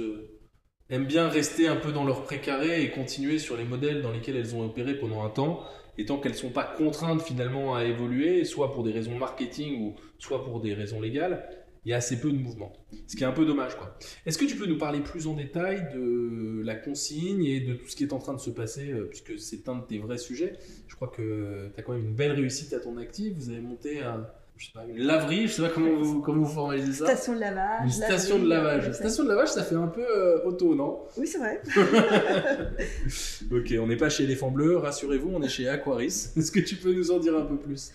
aiment 0.89 1.05
bien 1.05 1.29
rester 1.29 1.67
un 1.67 1.75
peu 1.75 1.93
dans 1.93 2.03
leur 2.03 2.23
précaré 2.23 2.83
et 2.83 2.91
continuer 2.91 3.39
sur 3.39 3.55
les 3.55 3.63
modèles 3.63 4.01
dans 4.01 4.11
lesquels 4.11 4.35
elles 4.35 4.55
ont 4.55 4.65
opéré 4.65 4.95
pendant 4.95 5.23
un 5.23 5.29
temps 5.29 5.63
et 5.97 6.05
tant 6.05 6.17
qu'elles 6.17 6.33
ne 6.33 6.37
sont 6.37 6.49
pas 6.49 6.63
contraintes 6.77 7.21
finalement 7.21 7.75
à 7.75 7.85
évoluer, 7.85 8.43
soit 8.43 8.73
pour 8.73 8.83
des 8.83 8.91
raisons 8.91 9.15
marketing 9.15 9.81
ou 9.81 9.95
soit 10.19 10.43
pour 10.43 10.59
des 10.59 10.73
raisons 10.73 10.99
légales, 10.99 11.47
il 11.87 11.91
y 11.91 11.93
a 11.93 11.97
assez 11.97 12.19
peu 12.19 12.29
de 12.29 12.37
mouvement. 12.37 12.73
Ce 13.07 13.15
qui 13.15 13.23
est 13.23 13.27
un 13.27 13.31
peu 13.31 13.45
dommage. 13.45 13.77
quoi. 13.77 13.97
Est-ce 14.25 14.37
que 14.37 14.43
tu 14.43 14.57
peux 14.57 14.65
nous 14.65 14.77
parler 14.77 14.99
plus 14.99 15.25
en 15.25 15.35
détail 15.35 15.87
de 15.95 16.61
la 16.65 16.75
consigne 16.75 17.45
et 17.45 17.61
de 17.61 17.75
tout 17.75 17.87
ce 17.87 17.95
qui 17.95 18.03
est 18.03 18.11
en 18.11 18.19
train 18.19 18.33
de 18.33 18.41
se 18.41 18.49
passer, 18.49 18.91
euh, 18.91 19.05
puisque 19.05 19.39
c'est 19.39 19.69
un 19.69 19.75
de 19.77 19.85
tes 19.85 19.97
vrais 19.97 20.17
sujets? 20.17 20.57
Je 20.89 20.95
crois 20.95 21.07
que 21.07 21.69
tu 21.73 21.79
as 21.79 21.83
quand 21.83 21.93
même 21.93 22.01
une 22.01 22.13
belle 22.13 22.33
réussite 22.33 22.73
à 22.73 22.81
ton 22.81 22.97
actif. 22.97 23.35
Vous 23.37 23.49
avez 23.51 23.61
monté 23.61 24.01
un, 24.01 24.27
je 24.57 24.65
sais 24.65 24.71
pas, 24.73 24.83
une 24.85 24.97
laverie, 24.97 25.47
je 25.47 25.53
sais 25.53 25.61
pas 25.61 25.69
comment 25.69 25.95
vous, 25.95 26.19
comment 26.19 26.43
vous 26.43 26.53
formalisez 26.53 26.91
ça. 26.91 27.05
Station 27.05 27.35
de 27.35 27.39
lavage. 27.39 27.85
Une 27.85 27.91
station 27.91 28.39
de 28.39 28.49
lavage. 28.49 28.91
Station 28.91 29.23
de 29.23 29.29
lavage, 29.29 29.47
ça 29.47 29.63
fait 29.63 29.75
un 29.75 29.87
peu 29.87 30.05
euh, 30.05 30.43
auto, 30.43 30.75
non? 30.75 31.03
Oui, 31.15 31.25
c'est 31.25 31.37
vrai. 31.37 31.61
ok, 33.49 33.75
on 33.79 33.87
n'est 33.87 33.95
pas 33.95 34.09
chez 34.09 34.25
Éléphant 34.25 34.51
Bleu, 34.51 34.75
rassurez-vous, 34.75 35.29
on 35.33 35.41
est 35.41 35.47
chez 35.47 35.69
Aquaris. 35.69 36.31
Est-ce 36.35 36.51
que 36.51 36.59
tu 36.59 36.75
peux 36.75 36.91
nous 36.91 37.11
en 37.11 37.19
dire 37.19 37.37
un 37.37 37.45
peu 37.45 37.55
plus? 37.55 37.93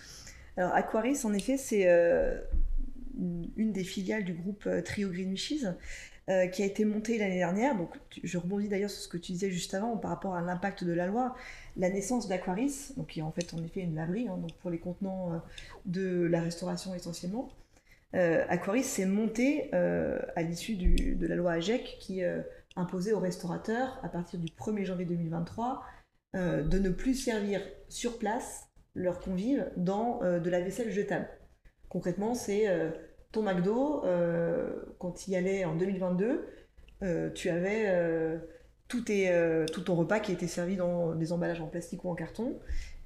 Alors, 0.57 0.73
Aquaris, 0.73 1.19
en 1.25 1.35
effet, 1.35 1.59
c'est 1.59 1.91
euh, 1.91 2.39
une 3.19 3.73
des 3.73 3.85
filiales 3.85 4.25
du 4.25 4.35
groupe 4.35 4.65
euh, 4.67 4.83
Trio 4.83 5.11
Green 5.11 5.31
Wishes. 5.31 5.67
qui 6.53 6.63
a 6.63 6.67
été 6.67 6.85
montée 6.85 7.19
l'année 7.19 7.39
dernière. 7.39 7.77
Donc, 7.77 7.99
je 8.23 8.39
rebondis 8.39 8.69
d'ailleurs 8.69 8.91
sur 8.91 9.03
ce 9.03 9.09
que 9.09 9.19
tu 9.19 9.33
disais 9.33 9.51
juste 9.51 9.75
avant 9.75 9.97
par 9.97 10.11
rapport 10.11 10.35
à 10.35 10.41
l'impact 10.41 10.85
de 10.85 10.93
la 10.93 11.07
loi 11.07 11.35
la 11.77 11.91
naissance 11.91 12.29
d'Aquaris, 12.29 12.95
qui 13.09 13.21
est 13.21 13.23
en 13.23 13.33
fait 13.33 13.55
en 13.55 13.63
effet 13.65 13.81
une 13.81 13.95
laverie, 13.95 14.29
hein, 14.29 14.37
donc 14.39 14.53
pour 14.59 14.71
les 14.71 14.79
contenants 14.79 15.33
euh, 15.33 15.39
de 15.87 16.27
la 16.27 16.41
restauration 16.41 16.95
essentiellement. 16.95 17.51
Euh, 18.15 18.45
Aquaris 18.49 18.85
s'est 18.85 19.07
monté 19.07 19.71
euh, 19.75 20.19
à 20.37 20.43
l'issue 20.43 20.77
de 20.77 21.27
la 21.27 21.35
loi 21.35 21.53
AGEC 21.53 21.97
qui 21.99 22.21
imposait 22.77 23.13
aux 23.13 23.21
restaurateurs, 23.21 23.99
à 24.03 24.09
partir 24.09 24.39
du 24.39 24.49
1er 24.49 24.85
janvier 24.85 25.07
2023, 25.07 25.83
de 26.35 26.79
ne 26.79 26.89
plus 26.89 27.15
servir 27.15 27.61
sur 27.89 28.19
place 28.19 28.69
leurs 28.95 29.21
convives 29.21 29.71
dans 29.77 30.21
de 30.21 30.51
la 30.51 30.61
vaisselle 30.61 30.91
jetable. 30.91 31.29
Concrètement, 31.93 32.35
c'est 32.35 32.67
ton 33.33 33.43
McDo, 33.43 34.03
quand 34.99 35.29
il 35.29 35.33
y 35.33 35.37
allait 35.37 35.67
en 35.67 35.77
2022, 35.77 36.47
tu 37.35 37.51
avais 37.51 38.41
tout, 38.93 39.11
euh, 39.11 39.67
ton 39.67 39.95
repas 39.95 40.21
qui 40.21 40.33
était 40.33 40.47
servi 40.47 40.77
dans 40.77 41.15
des 41.15 41.33
emballages 41.33 41.63
en 41.63 41.67
plastique 41.67 42.05
ou 42.05 42.11
en 42.11 42.15
carton, 42.15 42.59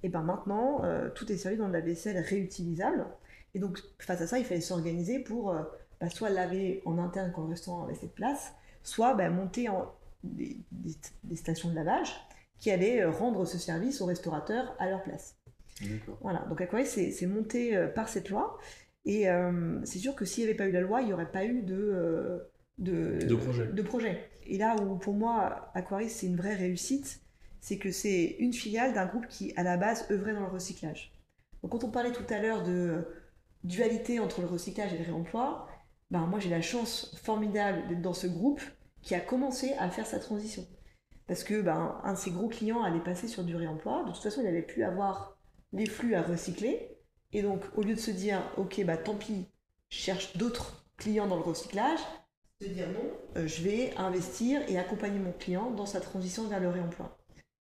et 0.02 0.08
ben 0.08 0.22
maintenant, 0.22 0.84
euh, 0.84 1.08
tout 1.10 1.30
est 1.30 1.36
servi 1.36 1.56
dans 1.56 1.68
de 1.68 1.72
la 1.72 1.80
vaisselle 1.80 2.18
réutilisable. 2.18 3.06
Et 3.54 3.60
donc, 3.60 3.80
face 4.00 4.20
à 4.20 4.26
ça, 4.26 4.38
il 4.40 4.44
fallait 4.44 4.60
s'organiser 4.60 5.20
pour 5.20 5.50
euh, 5.50 5.62
bah, 6.00 6.10
soit 6.10 6.30
laver 6.30 6.82
en 6.86 6.98
interne 6.98 7.30
quand 7.32 7.42
le 7.42 7.50
restaurant 7.50 7.84
avait 7.84 7.94
cette 7.94 8.16
place, 8.16 8.52
soit 8.82 9.14
bah, 9.14 9.30
monter 9.30 9.68
des, 10.24 10.58
stations 11.36 11.70
de 11.70 11.76
lavage 11.76 12.16
qui 12.58 12.72
allaient 12.72 13.04
rendre 13.04 13.44
ce 13.44 13.56
service 13.56 14.00
aux 14.00 14.06
restaurateurs 14.06 14.74
à 14.80 14.90
leur 14.90 15.04
place. 15.04 15.35
Voilà, 16.22 16.44
donc 16.48 16.60
à 16.60 16.66
quoi 16.66 16.84
c'est 16.84 17.26
monté 17.26 17.78
par 17.94 18.08
cette 18.08 18.30
loi. 18.30 18.58
Et 19.04 19.26
c'est 19.84 19.98
sûr 19.98 20.14
que 20.14 20.24
s'il 20.24 20.44
n'y 20.44 20.50
avait 20.50 20.56
pas 20.56 20.66
eu 20.66 20.72
la 20.72 20.80
loi, 20.80 21.00
il 21.00 21.06
n'y 21.06 21.12
aurait 21.12 21.30
pas 21.30 21.44
eu 21.44 21.62
de, 21.62 22.40
de, 22.78 23.18
de 23.72 23.82
projet. 23.82 24.30
Et 24.46 24.58
là 24.58 24.76
où 24.76 24.96
pour 24.96 25.14
moi, 25.14 25.70
Aquaris, 25.74 26.10
c'est 26.10 26.26
une 26.26 26.36
vraie 26.36 26.54
réussite, 26.54 27.20
c'est 27.60 27.78
que 27.78 27.90
c'est 27.90 28.36
une 28.38 28.52
filiale 28.52 28.94
d'un 28.94 29.06
groupe 29.06 29.26
qui, 29.28 29.52
à 29.56 29.62
la 29.62 29.76
base, 29.76 30.06
œuvrait 30.10 30.34
dans 30.34 30.40
le 30.40 30.52
recyclage. 30.52 31.12
Donc 31.62 31.72
quand 31.72 31.84
on 31.84 31.90
parlait 31.90 32.12
tout 32.12 32.26
à 32.32 32.40
l'heure 32.40 32.62
de 32.62 33.06
dualité 33.64 34.20
entre 34.20 34.40
le 34.40 34.46
recyclage 34.46 34.92
et 34.92 34.98
le 34.98 35.04
réemploi, 35.04 35.66
ben 36.10 36.26
moi 36.26 36.38
j'ai 36.38 36.50
la 36.50 36.60
chance 36.60 37.16
formidable 37.24 37.88
d'être 37.88 38.02
dans 38.02 38.12
ce 38.12 38.28
groupe 38.28 38.60
qui 39.02 39.14
a 39.14 39.20
commencé 39.20 39.72
à 39.78 39.90
faire 39.90 40.06
sa 40.06 40.20
transition. 40.20 40.64
Parce 41.26 41.42
que 41.42 41.60
ben, 41.60 42.00
un 42.04 42.12
de 42.12 42.18
ses 42.18 42.30
gros 42.30 42.48
clients 42.48 42.84
allait 42.84 43.02
passer 43.02 43.26
sur 43.26 43.42
du 43.42 43.56
réemploi, 43.56 44.04
de 44.04 44.12
toute 44.12 44.22
façon 44.22 44.42
il 44.42 44.44
n'avait 44.44 44.62
plus 44.62 44.84
avoir 44.84 45.35
les 45.72 45.86
flux 45.86 46.14
à 46.14 46.22
recycler, 46.22 46.96
et 47.32 47.42
donc 47.42 47.62
au 47.76 47.82
lieu 47.82 47.94
de 47.94 48.00
se 48.00 48.10
dire 48.10 48.40
ok 48.56 48.84
bah 48.84 48.96
tant 48.96 49.14
pis, 49.14 49.46
je 49.90 49.98
cherche 49.98 50.36
d'autres 50.36 50.86
clients 50.96 51.26
dans 51.26 51.36
le 51.36 51.42
recyclage, 51.42 52.00
de 52.62 52.68
dire 52.68 52.88
non, 52.88 53.10
euh, 53.36 53.46
je 53.46 53.62
vais 53.62 53.92
investir 53.98 54.62
et 54.66 54.78
accompagner 54.78 55.18
mon 55.18 55.32
client 55.32 55.70
dans 55.72 55.84
sa 55.84 56.00
transition 56.00 56.48
vers 56.48 56.58
le 56.58 56.70
réemploi. 56.70 57.18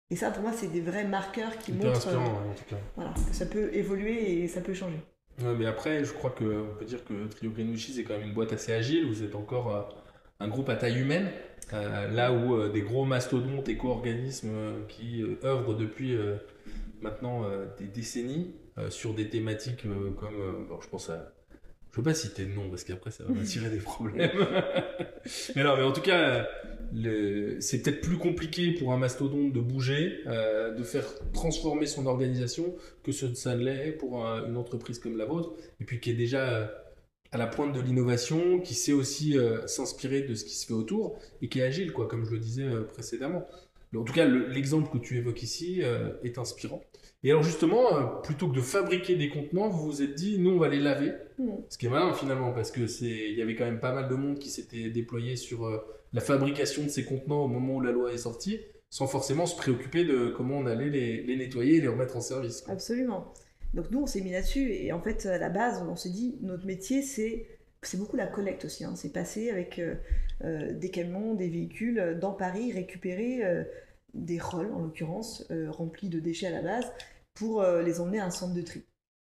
Et 0.10 0.16
ça, 0.16 0.32
pour 0.32 0.42
moi, 0.44 0.54
c'est 0.54 0.72
des 0.72 0.80
vrais 0.80 1.04
marqueurs 1.04 1.58
qui 1.58 1.74
montrent 1.74 2.08
euh, 2.08 3.10
que 3.10 3.36
ça 3.36 3.46
peut 3.46 3.74
évoluer 3.74 4.44
et 4.44 4.48
ça 4.48 4.62
peut 4.62 4.74
changer. 4.74 5.02
mais 5.44 5.66
après, 5.66 6.06
je 6.06 6.14
crois 6.14 6.30
qu'on 6.30 6.70
peut 6.80 6.86
dire 6.86 7.04
que 7.04 7.28
Trio 7.28 7.52
Green 7.52 7.70
Wishes 7.70 8.00
est 8.00 8.04
quand 8.04 8.14
même 8.14 8.30
une 8.30 8.34
boîte 8.34 8.54
assez 8.54 8.72
agile. 8.72 9.06
Vous 9.08 9.24
êtes 9.24 9.36
encore 9.36 9.76
euh, 9.76 9.82
un 10.40 10.48
groupe 10.48 10.70
à 10.70 10.78
taille 10.78 11.00
humaine, 11.00 11.30
là 11.74 12.32
où 12.32 12.70
des 12.70 12.82
gros 12.82 13.04
mastodontes, 13.04 13.68
éco-organismes 13.68 14.86
qui 14.88 15.22
œuvrent 15.44 15.76
depuis 15.76 16.16
maintenant 17.02 17.44
des 17.78 17.88
décennies 17.88 18.56
sur 18.90 19.14
des 19.14 19.30
thématiques 19.30 19.84
comme, 20.20 20.68
je 20.82 20.88
pense 20.88 21.10
à 21.10 21.34
je 21.98 22.04
peux 22.04 22.04
pas 22.04 22.14
citer 22.14 22.46
de 22.46 22.54
nom 22.54 22.70
parce 22.70 22.84
qu'après 22.84 23.10
ça 23.12 23.24
va 23.24 23.34
m'attirer 23.34 23.70
des 23.70 23.80
problèmes. 23.80 24.30
mais 25.56 25.64
non, 25.64 25.76
mais 25.78 25.84
en 25.84 25.92
tout 25.92 26.02
cas, 26.02 26.48
c'est 27.60 27.82
peut-être 27.82 28.02
plus 28.02 28.18
compliqué 28.18 28.72
pour 28.72 28.94
un 28.94 28.98
mastodonte 28.98 29.54
de 29.54 29.60
bouger, 29.60 30.20
euh, 30.28 30.74
de 30.74 30.84
faire 30.84 31.06
transformer 31.34 31.86
son 31.86 32.06
organisation 32.06 32.76
que 33.04 33.12
ce, 33.12 33.34
ça 33.34 33.56
ne 33.56 33.64
l'est 33.64 33.94
pour 33.94 34.24
une 34.26 34.58
entreprise 34.58 35.00
comme 35.00 35.18
la 35.18 35.26
vôtre, 35.26 35.54
et 35.80 35.86
puis 35.86 36.00
qui 36.00 36.12
est 36.12 36.16
déjà 36.16 36.50
euh, 36.50 36.68
à 37.32 37.38
la 37.38 37.48
pointe 37.48 37.74
de 37.74 37.82
l'innovation, 37.82 38.60
qui 38.60 38.74
sait 38.74 38.94
aussi 38.94 39.38
euh, 39.38 39.66
s'inspirer 39.68 40.22
de 40.22 40.36
ce 40.36 40.46
qui 40.46 40.56
se 40.56 40.66
fait 40.66 40.74
autour 40.74 41.20
et 41.42 41.50
qui 41.50 41.60
est 41.60 41.64
agile, 41.64 41.92
quoi, 41.92 42.08
comme 42.08 42.26
je 42.26 42.32
le 42.32 42.40
disais 42.40 42.68
précédemment. 42.94 43.48
En 43.96 44.04
tout 44.04 44.14
cas, 44.14 44.26
l'exemple 44.26 44.90
que 44.92 44.98
tu 44.98 45.18
évoques 45.18 45.44
ici 45.44 45.82
est 46.24 46.38
inspirant. 46.38 46.82
Et 47.24 47.32
alors 47.32 47.44
justement, 47.44 47.98
euh, 47.98 48.04
plutôt 48.22 48.48
que 48.48 48.56
de 48.56 48.62
fabriquer 48.62 49.16
des 49.16 49.30
contenants, 49.30 49.70
vous 49.70 49.86
vous 49.86 50.02
êtes 50.02 50.14
dit, 50.14 50.38
nous 50.40 50.52
on 50.52 50.60
va 50.60 50.70
les 50.70 50.80
laver. 50.80 51.14
Mm. 51.40 51.56
Ce 51.70 51.78
qui 51.78 51.88
est 51.88 51.90
malin 51.90 52.14
finalement, 52.14 52.52
parce 52.54 52.72
que 52.72 52.88
c'est, 52.88 53.06
il 53.06 53.38
y 53.38 53.42
avait 53.42 53.56
quand 53.56 53.66
même 53.66 53.80
pas 53.80 53.94
mal 53.94 54.08
de 54.08 54.16
monde 54.16 54.38
qui 54.38 54.50
s'était 54.50 54.90
déployé 54.90 55.36
sur 55.36 55.66
euh, 55.66 55.80
la 56.14 56.22
fabrication 56.22 56.84
de 56.84 56.90
ces 56.90 57.06
contenants 57.06 57.44
au 57.44 57.48
moment 57.48 57.76
où 57.76 57.82
la 57.82 57.92
loi 57.92 58.14
est 58.14 58.18
sortie, 58.18 58.60
sans 58.90 59.08
forcément 59.08 59.46
se 59.46 59.58
préoccuper 59.58 60.06
de 60.06 60.30
comment 60.30 60.58
on 60.60 60.66
allait 60.68 60.90
les, 60.90 61.36
nettoyer 61.36 61.78
et 61.78 61.82
les 61.82 61.88
remettre 61.88 62.16
en 62.16 62.22
service. 62.22 62.64
Absolument. 62.68 63.34
Donc 63.74 63.92
nous 63.92 64.00
on 64.00 64.06
s'est 64.06 64.22
mis 64.22 64.32
là-dessus 64.32 64.72
et 64.72 64.94
en 64.94 65.02
fait 65.02 65.26
à 65.26 65.38
la 65.38 65.50
base 65.50 65.84
on 65.90 65.98
s'est 65.98 66.10
dit 66.10 66.38
notre 66.42 66.66
métier 66.66 67.02
c'est 67.02 67.46
c'est 67.82 67.98
beaucoup 67.98 68.16
la 68.16 68.28
collecte 68.28 68.64
aussi. 68.64 68.86
Hein. 68.86 68.94
C'est 68.96 69.12
passer 69.12 69.50
avec 69.50 69.78
euh, 69.80 69.96
des 70.44 70.92
camions, 70.92 71.34
des 71.34 71.50
véhicules 71.50 72.18
dans 72.20 72.34
Paris, 72.34 72.72
récupérer 72.72 73.66
des 74.14 74.40
rôles 74.40 74.72
en 74.74 74.80
l'occurrence, 74.80 75.46
euh, 75.52 75.72
remplis 75.72 76.10
de 76.10 76.20
déchets 76.20 76.48
à 76.48 76.52
la 76.52 76.62
base, 76.62 76.92
pour 77.34 77.62
euh, 77.62 77.82
les 77.82 78.00
emmener 78.00 78.20
à 78.20 78.26
un 78.26 78.32
centre 78.32 78.54
de 78.54 78.62
tri. 78.62 78.84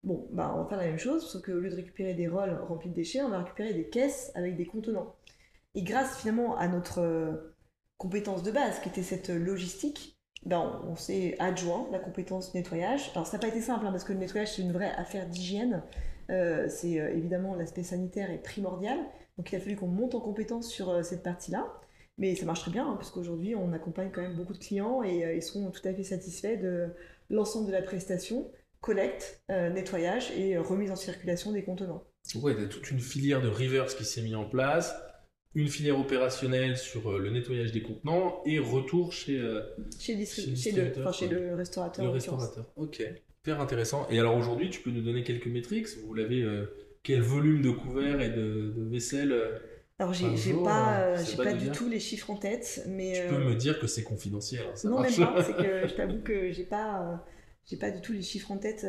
Bon, 0.03 0.27
bah, 0.33 0.53
on 0.55 0.63
va 0.63 0.69
faire 0.69 0.79
la 0.79 0.87
même 0.87 0.99
chose, 0.99 1.29
sauf 1.29 1.43
qu'au 1.43 1.61
lieu 1.61 1.69
de 1.69 1.77
récupérer 1.77 2.15
des 2.15 2.27
rôles 2.27 2.59
remplis 2.69 2.89
de 2.89 2.95
déchets, 2.95 3.21
on 3.21 3.29
va 3.29 3.39
récupérer 3.43 3.75
des 3.75 3.89
caisses 3.89 4.33
avec 4.35 4.57
des 4.57 4.65
contenants. 4.65 5.15
Et 5.75 5.83
grâce 5.83 6.19
finalement 6.19 6.57
à 6.57 6.69
notre 6.69 7.01
euh, 7.01 7.55
compétence 7.99 8.43
de 8.43 8.51
base, 8.51 8.81
qui 8.81 8.89
était 8.89 9.03
cette 9.03 9.29
logistique, 9.29 10.17
ben, 10.47 10.81
on, 10.89 10.97
s'est 10.97 11.37
adjoint 11.39 11.87
la 11.93 11.99
compétence 11.99 12.55
nettoyage. 12.55 13.11
Alors 13.15 13.27
ça 13.27 13.37
n'a 13.37 13.43
pas 13.43 13.49
été 13.49 13.61
simple 13.61 13.87
hein, 13.87 13.91
parce 13.91 14.05
que 14.05 14.15
le 14.15 14.19
nettoyage 14.19 14.55
c'est 14.55 14.63
une 14.63 14.73
vraie 14.73 14.93
affaire 14.93 15.29
d'hygiène. 15.29 15.83
Euh, 16.31 16.67
c'est 16.71 16.93
évidemment 16.93 17.55
l'aspect 17.55 17.83
sanitaire 17.83 18.31
est 18.31 18.39
primordial. 18.39 18.99
Donc 19.41 19.51
il 19.53 19.57
a 19.57 19.61
fallu 19.61 19.75
qu'on 19.75 19.89
monte 19.89 20.15
en 20.15 20.21
compétence 20.21 20.71
sur 20.71 21.03
cette 21.03 21.23
partie-là. 21.23 21.67
Mais 22.19 22.35
ça 22.35 22.45
marche 22.45 22.61
très 22.61 22.71
bien, 22.71 22.87
hein, 22.87 22.97
parce 22.97 23.11
qu'aujourd'hui, 23.11 23.55
on 23.55 23.73
accompagne 23.73 24.11
quand 24.13 24.21
même 24.21 24.37
beaucoup 24.37 24.53
de 24.53 24.59
clients 24.59 25.03
et 25.03 25.35
ils 25.35 25.43
sont 25.43 25.71
tout 25.71 25.89
à 25.89 25.95
fait 25.95 26.03
satisfaits 26.03 26.61
de 26.61 26.89
l'ensemble 27.31 27.69
de 27.69 27.73
la 27.73 27.81
prestation, 27.81 28.53
collecte, 28.83 29.43
nettoyage 29.49 30.31
et 30.37 30.59
remise 30.59 30.91
en 30.91 30.97
circulation 30.97 31.53
des 31.53 31.65
contenants. 31.65 32.05
Ouais, 32.35 32.53
il 32.53 32.61
y 32.61 32.65
a 32.65 32.69
toute 32.69 32.91
une 32.91 33.01
filière 33.01 33.41
de 33.41 33.49
reverse 33.49 33.95
qui 33.95 34.05
s'est 34.05 34.21
mise 34.21 34.35
en 34.35 34.45
place 34.45 34.95
une 35.55 35.69
filière 35.69 35.99
opérationnelle 35.99 36.77
sur 36.77 37.11
euh, 37.11 37.19
le 37.19 37.31
nettoyage 37.31 37.73
des 37.73 37.83
contenants 37.83 38.41
et 38.47 38.59
retour 38.59 39.13
chez, 39.13 39.39
euh, 39.39 39.63
chez, 39.99 40.15
le, 40.15 40.25
chez 40.25 40.73
le 40.73 41.55
restaurateur. 41.55 42.05
Le 42.05 42.11
restaurateur, 42.11 42.73
ok. 42.77 43.03
Super 43.43 43.61
intéressant. 43.61 44.07
Et 44.11 44.19
alors 44.19 44.37
aujourd'hui, 44.37 44.71
tu 44.71 44.81
peux 44.81 44.91
nous 44.91 45.01
donner 45.01 45.25
quelques 45.25 45.47
métriques 45.47 45.89
Vous 46.07 46.15
l'avez, 46.15 46.43
euh, 46.43 46.67
quel 47.03 47.23
volume 47.23 47.63
de 47.63 47.71
couverts 47.71 48.21
et 48.21 48.31
de, 48.31 48.75
vaisselle 48.91 49.35
alors 49.99 50.15
j'ai 50.15 50.55
pas, 50.65 51.15
j'ai 51.23 51.37
pas, 51.37 51.53
du 51.53 51.71
tout 51.71 51.87
les 51.87 52.01
chiffres 52.01 52.31
en 52.31 52.37
tête, 52.37 52.85
mais 52.89 53.21
tu 53.21 53.35
peux 53.35 53.45
me 53.45 53.55
dire 53.55 53.79
que 53.79 53.87
c'est 53.87 54.03
confidentiel. 54.03 54.65
Hein, 54.67 54.89
non 54.89 55.01
même 55.01 55.15
pas, 55.15 55.45
c'est 55.45 55.53
que 55.53 55.87
je 55.87 55.93
t'avoue 55.95 56.21
que 56.21 56.51
j'ai 56.51 56.65
pas, 56.65 57.23
j'ai 57.67 57.77
pas 57.77 57.91
du 57.91 58.01
tout 58.01 58.15
les 58.15 58.23
chiffres 58.23 58.51
en 58.51 58.57
tête. 58.57 58.87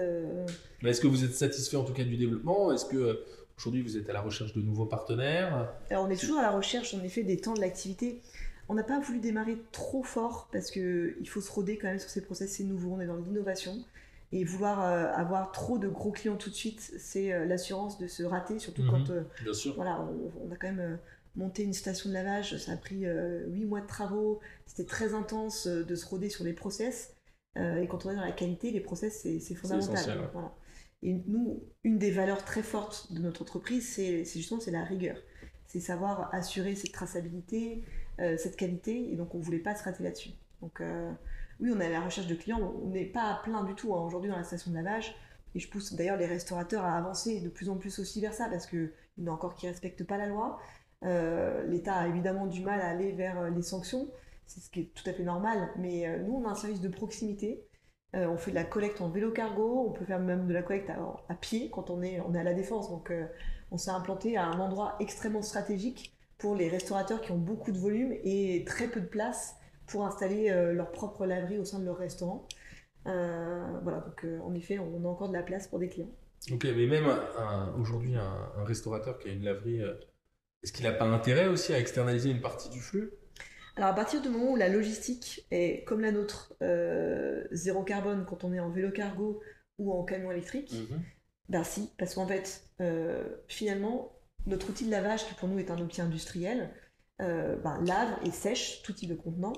Est-ce 0.86 1.02
que 1.02 1.08
vous 1.08 1.26
êtes 1.26 1.34
satisfait 1.34 1.76
en 1.76 1.84
tout 1.84 1.92
cas 1.92 2.06
du 2.06 2.16
développement? 2.16 2.72
Est-ce 2.72 2.86
que 2.86 3.26
Aujourd'hui, 3.62 3.84
vous 3.84 3.96
êtes 3.96 4.10
à 4.10 4.14
la 4.14 4.22
recherche 4.22 4.54
de 4.54 4.62
nouveaux 4.64 4.88
partenaires? 4.88 5.72
Alors, 5.92 6.06
on 6.06 6.10
est 6.10 6.20
toujours 6.20 6.40
à 6.40 6.42
la 6.42 6.50
recherche, 6.50 6.96
en 6.96 7.04
effet, 7.04 7.22
des 7.22 7.38
temps 7.38 7.54
de 7.54 7.62
l'activité. 7.62 8.20
On 8.70 8.74
n'a 8.74 8.82
pas 8.82 9.00
voulu 9.00 9.20
démarrer 9.20 9.56
trop 9.72 10.02
fort 10.02 10.50
parce 10.52 10.72
qu'il 10.72 11.28
faut 11.28 11.42
se 11.42 11.52
roder 11.52 11.78
quand 11.78 11.88
même 11.88 12.00
sur 12.00 12.10
ces 12.10 12.22
process, 12.22 12.54
c'est 12.54 12.64
nouveau, 12.64 12.94
on 12.94 13.00
est 13.02 13.06
dans 13.06 13.18
l'innovation. 13.18 13.78
Et 14.34 14.44
vouloir 14.46 14.82
euh, 14.82 15.12
avoir 15.14 15.52
trop 15.52 15.78
de 15.78 15.88
gros 15.88 16.12
clients 16.12 16.38
tout 16.38 16.50
de 16.50 16.56
suite, 16.56 16.80
c'est 16.98 17.34
euh, 17.34 17.46
l'assurance 17.46 17.98
de 17.98 18.08
se 18.08 18.24
rater, 18.24 18.60
surtout 18.60 18.84
quand 18.90 19.10
mhm. 19.10 19.26
euh, 19.48 19.54
sûr. 19.54 19.76
Voilà, 19.76 20.08
on, 20.42 20.52
a 20.52 20.56
quand 20.56 20.72
même 20.72 20.98
monté 21.36 21.64
une 21.64 21.74
station 21.74 22.10
de 22.10 22.14
lavage, 22.14 22.58
ça 22.58 22.74
a 22.74 22.78
pris 22.78 23.06
huit 23.48 23.66
mois 23.66 23.82
de 23.82 23.88
travaux, 23.88 24.40
c'était 24.66 24.86
très 24.86 25.14
intense 25.14 25.68
de 25.68 25.96
se 25.96 26.06
roder 26.06 26.30
sur 26.30 26.44
les 26.44 26.54
process. 26.54 27.16
et 27.56 27.88
quand 27.90 28.06
on 28.06 28.12
est 28.12 28.16
dans 28.16 28.26
la 28.26 28.34
qualité, 28.34 28.72
les 28.72 28.82
process, 28.82 29.22
c'est 29.22 29.56
fondamental. 29.56 30.30
Voilà. 30.34 30.54
Et 31.04 31.14
nous, 31.28 31.64
une 31.84 31.98
des 31.98 32.12
valeurs 32.12 32.44
très 32.46 32.62
fortes 32.62 33.12
de 33.12 33.20
notre 33.20 33.42
entreprise, 33.42 33.88
c'est 33.88 34.26
justement 34.26 34.60
c'est 34.60 34.72
la 34.72 34.84
rigueur. 34.84 35.18
C'est 35.68 35.80
savoir 35.80 36.34
assurer 36.34 36.76
cette 36.76 36.92
traçabilité, 36.92 37.84
euh, 38.20 38.38
cette 38.38 38.56
qualité, 38.56 39.12
et 39.12 39.16
donc 39.16 39.34
on 39.34 39.40
ne 39.40 39.44
voulait 39.44 39.60
pas 39.60 39.76
se 39.76 39.84
rater 39.84 40.04
là-dessus. 40.04 40.32
Donc 40.62 40.82
euh, 40.82 41.12
oui, 41.62 41.72
on 41.76 41.80
est 41.80 41.86
à 41.86 41.90
la 41.90 42.02
recherche 42.02 42.28
de 42.28 42.36
clients, 42.36 42.74
on 42.84 42.90
n'est 42.90 43.06
pas 43.06 43.24
à 43.24 43.42
plein 43.44 43.64
du 43.64 43.76
tout 43.76 43.94
hein, 43.96 44.02
aujourd'hui 44.02 44.30
dans 44.30 44.38
la 44.38 44.44
station 44.44 44.72
de 44.72 44.76
lavage, 44.76 45.16
et 45.54 45.60
je 45.60 45.70
pousse 45.70 45.94
d'ailleurs 45.94 46.18
les 46.18 46.26
restaurateurs 46.26 46.84
à 46.84 46.98
avancer 46.98 47.40
de 47.42 47.50
plus 47.50 47.70
en 47.70 47.78
plus 47.78 48.00
aussi 48.00 48.22
vers 48.22 48.34
ça, 48.34 48.48
parce 48.50 48.66
qu'il 48.66 48.92
y 49.18 49.24
en 49.24 49.32
a 49.32 49.36
encore 49.36 49.56
qui 49.56 49.66
ne 49.66 49.72
respectent 49.72 50.06
pas 50.06 50.18
la 50.18 50.28
loi. 50.28 50.60
Euh, 51.04 51.66
L'État 51.68 51.96
a 51.96 52.08
évidemment 52.08 52.48
du 52.48 52.62
mal 52.62 52.82
à 52.82 52.90
aller 52.90 53.12
vers 53.12 53.50
les 53.50 53.62
sanctions, 53.62 54.08
c'est 54.48 54.60
ce 54.60 54.70
qui 54.70 54.82
est 54.82 54.94
tout 54.94 55.10
à 55.10 55.14
fait 55.14 55.24
normal, 55.24 55.70
mais 55.78 56.20
nous, 56.20 56.34
on 56.34 56.48
a 56.48 56.52
un 56.52 56.56
service 56.56 56.82
de 56.82 56.90
proximité. 56.90 57.66
Euh, 58.16 58.28
on 58.28 58.38
fait 58.38 58.52
de 58.52 58.56
la 58.56 58.66
collecte 58.66 59.00
en 59.00 59.10
vélo 59.10 59.32
cargo, 59.32 59.86
on 59.88 59.92
peut 59.92 60.04
faire 60.04 60.20
même 60.20 60.48
de 60.48 60.54
la 60.54 60.62
collecte 60.62 60.90
à, 60.90 61.36
pied 61.36 61.70
quand 61.72 61.90
on 61.90 62.02
est, 62.02 62.20
à 62.20 62.44
la 62.44 62.54
défense. 62.54 62.90
Donc 62.90 63.10
euh, 63.10 63.26
on 63.72 63.78
s'est 63.78 63.92
implanté 63.92 64.36
à 64.38 64.46
un 64.46 64.60
endroit 64.60 64.96
extrêmement 65.00 65.42
stratégique 65.42 66.14
pour 66.38 66.56
les 66.56 66.68
restaurateurs 66.68 67.22
qui 67.22 67.32
ont 67.32 67.38
beaucoup 67.38 67.72
de 67.72 67.78
volume 67.78 68.14
et 68.24 68.66
très 68.66 68.88
peu 68.88 69.00
de 69.00 69.06
place 69.06 69.56
pour 69.92 70.06
installer 70.06 70.50
euh, 70.50 70.74
leur 70.74 70.92
propre 70.92 71.26
laverie 71.26 71.60
au 71.60 71.66
sein 71.66 71.80
de 71.80 71.86
leur 71.86 71.98
restaurant. 71.98 72.48
voilà, 73.06 74.00
donc 74.00 74.26
en 74.44 74.54
effet, 74.56 74.80
on 74.80 75.06
a 75.06 75.08
encore 75.08 75.30
de 75.30 75.34
la 75.34 75.44
place 75.44 75.68
pour 75.68 75.80
des 75.80 75.90
clients. 75.90 76.12
Ok, 76.52 76.64
mais 76.64 76.88
même 76.88 77.08
aujourd'hui, 77.80 78.16
un, 78.16 78.64
restaurateur 78.64 79.20
qui 79.20 79.30
a 79.30 79.32
une 79.32 79.44
laverie, 79.44 79.82
est-ce 80.64 80.72
qu'il 80.72 80.86
n'a 80.86 80.92
pas 80.92 81.06
intérêt 81.06 81.48
aussi 81.48 81.74
à 81.74 81.80
externaliser 81.80 82.30
une 82.32 82.42
partie 82.42 82.70
du 82.70 82.80
flux? 82.80 83.12
Alors 83.76 83.90
à 83.90 83.94
partir 83.94 84.22
du 84.22 84.30
moment 84.30 84.52
où 84.52 84.56
la 84.56 84.70
logistique 84.70 85.46
est 85.52 85.84
comme 85.86 86.02
la 86.02 86.12
nôtre, 86.12 86.54
euh, 86.62 87.44
zéro 87.52 87.84
carbone 87.84 88.26
quand 88.28 88.44
on 88.44 88.54
est 88.54 88.60
en 88.60 88.70
vélo 88.70 88.92
cargo 88.92 89.42
ou 89.78 89.94
en 89.94 90.04
camion 90.04 90.32
électrique, 90.32 90.74
mhm. 90.74 91.02
ben 91.50 91.64
si, 91.64 91.90
parce 91.98 92.16
qu'en 92.16 92.28
fait, 92.28 92.64
euh, 92.82 93.24
finalement, 93.48 94.14
notre 94.46 94.70
outil 94.70 94.86
de 94.86 94.92
lavage, 94.92 95.26
qui 95.26 95.34
pour 95.36 95.48
nous 95.48 95.60
est 95.60 95.72
un 95.72 95.80
outil 95.80 96.02
industriel, 96.02 96.70
euh, 97.22 97.56
ben, 97.58 97.82
lave 97.86 98.18
et 98.26 98.32
sèche 98.32 98.82
tout 98.84 98.94
type 98.94 99.10
de 99.10 99.16
contenant 99.16 99.54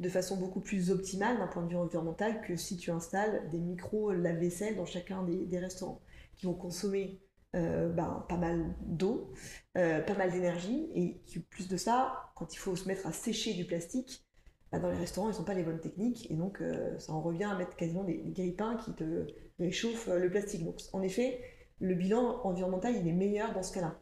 de 0.00 0.08
façon 0.08 0.36
beaucoup 0.36 0.60
plus 0.60 0.90
optimale 0.90 1.38
d'un 1.38 1.46
point 1.46 1.62
de 1.62 1.68
vue 1.68 1.76
environnemental 1.76 2.40
que 2.40 2.56
si 2.56 2.76
tu 2.76 2.90
installes 2.90 3.48
des 3.50 3.60
micros 3.60 4.12
lave-vaisselle 4.12 4.76
dans 4.76 4.86
chacun 4.86 5.22
des 5.24 5.58
restaurants 5.58 6.00
qui 6.34 6.46
vont 6.46 6.54
consommer 6.54 7.20
euh, 7.54 7.88
ben, 7.88 8.24
pas 8.28 8.38
mal 8.38 8.74
d'eau, 8.80 9.32
euh, 9.76 10.00
pas 10.00 10.14
mal 10.14 10.32
d'énergie, 10.32 10.88
et 10.94 11.20
plus 11.50 11.68
de 11.68 11.76
ça, 11.76 12.32
quand 12.34 12.54
il 12.54 12.56
faut 12.56 12.74
se 12.74 12.88
mettre 12.88 13.06
à 13.06 13.12
sécher 13.12 13.52
du 13.54 13.64
plastique, 13.64 14.26
ben, 14.72 14.80
dans 14.80 14.90
les 14.90 14.96
restaurants, 14.96 15.30
ils 15.30 15.38
n'ont 15.38 15.44
pas 15.44 15.54
les 15.54 15.62
bonnes 15.62 15.80
techniques, 15.80 16.28
et 16.30 16.34
donc 16.34 16.62
ça 16.98 17.12
en 17.12 17.20
revient 17.20 17.44
à 17.44 17.54
mettre 17.54 17.76
quasiment 17.76 18.04
des, 18.04 18.18
des 18.18 18.32
grippins 18.32 18.76
qui 18.76 18.92
te 18.94 19.26
réchauffent 19.60 20.08
le 20.08 20.30
plastique. 20.30 20.64
Donc 20.64 20.80
en 20.92 21.02
effet, 21.02 21.40
le 21.80 21.94
bilan 21.94 22.40
environnemental, 22.44 22.96
il 22.96 23.06
est 23.06 23.12
meilleur 23.12 23.52
dans 23.52 23.62
ce 23.62 23.72
cas-là. 23.74 23.98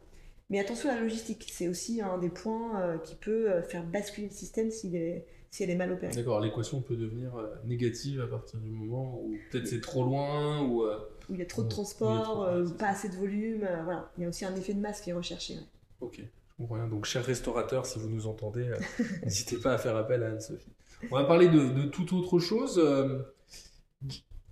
Mais 0.51 0.59
attention 0.59 0.89
à 0.89 0.95
la 0.95 1.01
logistique, 1.01 1.49
c'est 1.51 1.67
aussi 1.67 2.01
un 2.01 2.19
des 2.19 2.29
points 2.29 2.99
qui 2.99 3.15
peut 3.15 3.61
faire 3.61 3.83
basculer 3.83 4.27
le 4.27 4.33
système 4.33 4.69
s'il 4.69 4.95
est 4.95 5.25
si 5.49 5.63
elle 5.63 5.69
est 5.69 5.75
mal 5.75 5.91
opérée. 5.91 6.13
D'accord, 6.13 6.39
l'équation 6.39 6.81
peut 6.81 6.95
devenir 6.95 7.33
négative 7.65 8.21
à 8.21 8.27
partir 8.27 8.59
du 8.59 8.69
moment 8.69 9.19
où 9.21 9.35
peut-être 9.49 9.67
c'est 9.67 9.81
trop 9.81 10.03
loin 10.03 10.61
ou 10.61 10.85
où 11.31 11.35
il 11.35 11.39
y 11.39 11.43
a 11.43 11.45
trop 11.45 11.63
de 11.63 11.69
transport, 11.69 12.43
euh, 12.43 12.67
pas 12.77 12.89
assez 12.89 13.07
de 13.07 13.15
volume. 13.15 13.63
Euh, 13.63 13.83
voilà. 13.83 14.11
Il 14.17 14.23
y 14.23 14.25
a 14.25 14.29
aussi 14.29 14.43
un 14.43 14.53
effet 14.55 14.73
de 14.73 14.81
masse 14.81 14.99
qui 15.01 15.11
est 15.11 15.13
recherché. 15.13 15.55
Ok, 16.01 16.17
je 16.19 16.55
comprends 16.57 16.75
rien. 16.75 16.87
Donc, 16.87 17.05
chers 17.05 17.23
restaurateurs, 17.23 17.85
si 17.85 17.99
vous 17.99 18.09
nous 18.09 18.27
entendez, 18.27 18.67
euh, 18.67 18.77
n'hésitez 19.23 19.57
pas 19.57 19.73
à 19.73 19.77
faire 19.77 19.95
appel 19.95 20.23
à 20.23 20.31
Anne-Sophie. 20.31 20.73
On 21.09 21.15
va 21.15 21.23
parler 21.23 21.47
de, 21.47 21.69
de 21.69 21.85
toute 21.87 22.11
autre 22.11 22.39
chose. 22.39 22.81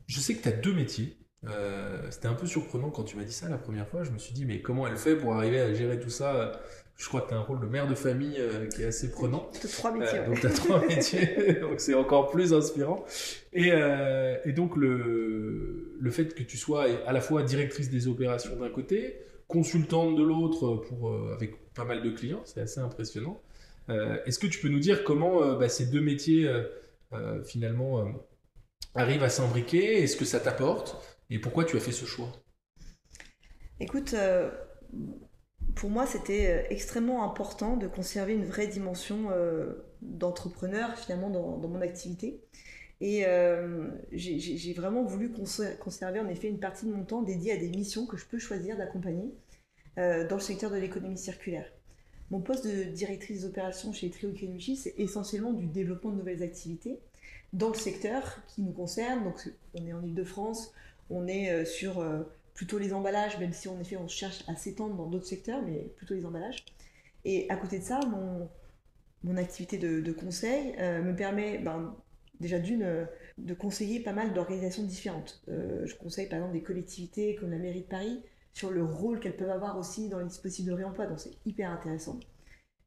je 0.08 0.20
sais 0.20 0.36
que 0.36 0.42
tu 0.42 0.48
as 0.48 0.54
deux 0.54 0.74
métiers. 0.74 1.18
C'était 2.10 2.28
un 2.28 2.34
peu 2.34 2.46
surprenant 2.46 2.90
quand 2.90 3.04
tu 3.04 3.18
m'as 3.18 3.24
dit 3.24 3.34
ça 3.34 3.50
la 3.50 3.58
première 3.58 3.88
fois. 3.88 4.04
Je 4.04 4.12
me 4.12 4.18
suis 4.18 4.34
dit, 4.34 4.46
mais 4.46 4.62
comment 4.62 4.88
elle 4.88 4.98
fait 4.98 5.16
pour 5.16 5.34
arriver 5.34 5.60
à 5.60 5.74
gérer 5.74 6.00
tout 6.00 6.10
ça? 6.10 6.60
Je 6.98 7.08
crois 7.08 7.22
que 7.22 7.30
tu 7.30 7.34
as 7.34 7.38
un 7.38 7.42
rôle 7.42 7.62
de 7.62 7.66
mère 7.66 7.88
de 7.88 7.96
famille 7.96 8.38
qui 8.76 8.82
est 8.82 8.88
assez 8.88 9.10
prenant. 9.10 9.50
Tu 9.60 9.66
as 9.66 9.70
trois 9.70 9.92
métiers. 9.94 10.20
donc 10.26 10.40
tu 10.42 10.48
as 10.48 10.50
trois 10.50 10.86
métiers, 10.88 11.54
donc 11.62 11.80
c'est 11.80 11.94
encore 11.94 12.30
plus 12.30 12.54
inspirant. 12.54 13.06
Et, 13.54 13.70
et 14.46 14.52
donc 14.52 14.76
le, 14.76 15.96
le 16.00 16.12
fait 16.12 16.34
que 16.34 16.44
tu 16.44 16.58
sois 16.58 16.86
à 17.06 17.14
la 17.14 17.22
fois 17.22 17.44
directrice 17.44 17.90
des 17.90 18.08
opérations 18.08 18.56
d'un 18.58 18.70
côté, 18.70 19.20
consultante 19.50 20.16
de 20.16 20.24
l'autre 20.24 20.76
pour 20.88 21.10
euh, 21.10 21.34
avec 21.34 21.74
pas 21.74 21.84
mal 21.84 22.02
de 22.02 22.12
clients, 22.12 22.42
c'est 22.46 22.62
assez 22.62 22.80
impressionnant. 22.80 23.42
Euh, 23.90 24.18
est-ce 24.26 24.40
que 24.40 24.48
tu 24.48 24.60
peux 24.60 24.70
nous 24.70 24.80
dire 24.80 25.04
comment 25.04 25.44
euh, 25.44 25.56
bah, 25.56 25.68
ces 25.68 25.88
deux 25.88 26.02
métiers 26.02 26.50
finalement 27.44 28.06
arrivent 28.94 29.24
à 29.24 29.30
s'imbriquer? 29.30 30.04
Est-ce 30.04 30.16
que 30.16 30.26
ça 30.26 30.40
t'apporte? 30.40 31.19
Et 31.30 31.40
pourquoi 31.40 31.66
tu 31.66 31.78
as 31.78 31.80
fait 31.80 31.92
ce 31.92 32.06
choix? 32.06 32.32
Écoute, 33.80 34.16
pour 35.76 35.90
moi, 35.90 36.06
c'était 36.06 36.68
extrêmement 36.70 37.24
important 37.24 37.78
de 37.78 37.88
conserver 37.88 38.34
une 38.34 38.46
vraie 38.46 38.68
dimension 38.68 39.30
d'entrepreneur 40.02 40.98
finalement 40.98 41.30
dans, 41.30 41.68
mon 41.68 41.82
activité. 41.82 42.42
Et 43.02 43.26
euh, 43.26 43.90
j'ai 44.12 44.74
vraiment 44.74 45.04
voulu 45.04 45.32
conserver 45.80 46.20
en 46.20 46.28
effet 46.28 46.50
une 46.50 46.60
partie 46.60 46.86
de 46.86 46.92
mon 46.92 47.04
temps 47.04 47.22
dédiée 47.22 47.54
à 47.54 47.58
des 47.58 47.70
missions 47.70 48.06
que 48.06 48.18
je 48.18 48.26
peux 48.26 48.40
choisir 48.40 48.78
d'accompagner 48.78 49.34
euh, 49.98 50.28
dans 50.28 50.36
le 50.36 50.42
secteur 50.42 50.70
de 50.70 50.78
l'économie 50.78 51.18
circulaire. 51.18 51.72
Mon 52.30 52.42
poste 52.42 52.68
de 52.68 52.84
directrice 52.84 53.42
des 53.42 53.46
opérations 53.46 53.92
chez 53.92 54.10
Trio 54.10 54.32
Kenichi, 54.34 54.76
c'est 54.76 54.94
essentiellement 54.98 55.54
du 55.54 55.66
développement 55.66 56.12
de 56.12 56.18
nouvelles 56.18 56.44
activités 56.44 57.00
dans 57.54 57.70
le 57.70 57.76
secteur 57.76 58.40
qui 58.48 58.62
nous 58.62 58.72
concerne. 58.72 59.24
Donc, 59.24 59.50
on 59.74 59.88
est 59.88 59.94
en 59.94 60.04
Ile-de-France, 60.04 60.72
on 61.10 61.28
est 61.28 61.52
euh, 61.52 61.66
sur 61.66 62.04
plutôt 62.54 62.78
les 62.78 62.94
emballages, 62.94 63.40
même 63.40 63.54
si 63.54 63.68
en 63.70 63.80
effet 63.80 63.98
on 63.98 64.08
cherche 64.08 64.44
à 64.48 64.56
s'étendre 64.56 64.96
dans 64.96 65.08
d'autres 65.08 65.28
secteurs, 65.28 65.62
mais 65.62 65.92
plutôt 65.96 66.14
les 66.14 66.26
emballages. 66.26 66.66
Et 67.26 67.50
à 67.50 67.56
côté 67.56 67.80
de 67.80 67.84
ça, 67.84 68.00
mon, 68.08 68.50
mon 69.24 69.38
activité 69.38 69.78
de, 69.78 70.02
de 70.02 70.12
conseil 70.12 70.76
me 70.78 71.14
permet 71.14 71.58
ben, 71.58 71.96
déjà 72.40 72.60
d'une, 72.60 72.84
euh, 72.84 73.06
de 73.38 73.54
conseiller 73.54 74.00
pas 74.00 74.14
mal 74.14 74.34
d'organisations 74.34 74.84
différentes. 74.84 75.42
Euh, 75.50 75.86
je 75.86 75.96
conseille 75.96 76.28
par 76.28 76.40
exemple 76.40 76.54
des 76.54 76.64
collectivités 76.64 77.36
comme 77.36 77.52
la 77.52 77.58
mairie 77.58 77.82
de 77.82 77.88
Paris 77.88 78.22
sur 78.54 78.72
le 78.72 78.84
rôle 78.84 79.20
qu'elles 79.20 79.36
peuvent 79.36 79.50
avoir 79.50 79.78
aussi 79.78 80.10
dans 80.10 80.20
les 80.20 80.26
dispositifs 80.26 80.66
de 80.66 80.72
réemploi, 80.72 81.06
donc 81.06 81.20
c'est 81.20 81.38
hyper 81.46 81.70
intéressant. 81.70 82.20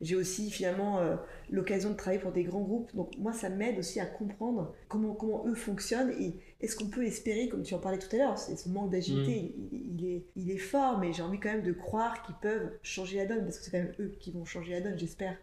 J'ai 0.03 0.17
aussi 0.17 0.51
finalement 0.51 0.99
euh, 0.99 1.15
l'occasion 1.49 1.91
de 1.91 1.95
travailler 1.95 2.21
pour 2.21 2.33
des 2.33 2.43
grands 2.43 2.61
groupes, 2.61 2.93
donc 2.95 3.17
moi 3.19 3.33
ça 3.33 3.49
m'aide 3.49 3.79
aussi 3.79 4.01
à 4.01 4.07
comprendre 4.07 4.75
comment, 4.89 5.15
comment 5.15 5.47
eux 5.47 5.55
fonctionnent 5.55 6.11
et 6.21 6.35
est-ce 6.61 6.75
qu'on 6.75 6.89
peut 6.89 7.07
espérer, 7.07 7.49
comme 7.49 7.63
tu 7.63 7.73
en 7.75 7.79
parlais 7.79 7.99
tout 7.99 8.15
à 8.17 8.19
l'heure, 8.19 8.39
ce 8.39 8.69
manque 8.69 8.91
d'agilité, 8.91 9.55
mm. 9.57 9.77
il, 9.97 10.07
est, 10.07 10.25
il 10.35 10.51
est 10.51 10.59
fort, 10.59 10.99
mais 10.99 11.13
j'ai 11.13 11.23
envie 11.23 11.39
quand 11.39 11.53
même 11.53 11.63
de 11.63 11.73
croire 11.73 12.23
qu'ils 12.23 12.35
peuvent 12.35 12.69
changer 12.83 13.19
la 13.19 13.27
donne, 13.27 13.45
parce 13.45 13.59
que 13.59 13.65
c'est 13.65 13.71
quand 13.71 13.79
même 13.79 13.95
eux 14.01 14.13
qui 14.19 14.33
vont 14.33 14.45
changer 14.45 14.73
la 14.73 14.81
donne, 14.81 14.99
j'espère, 14.99 15.37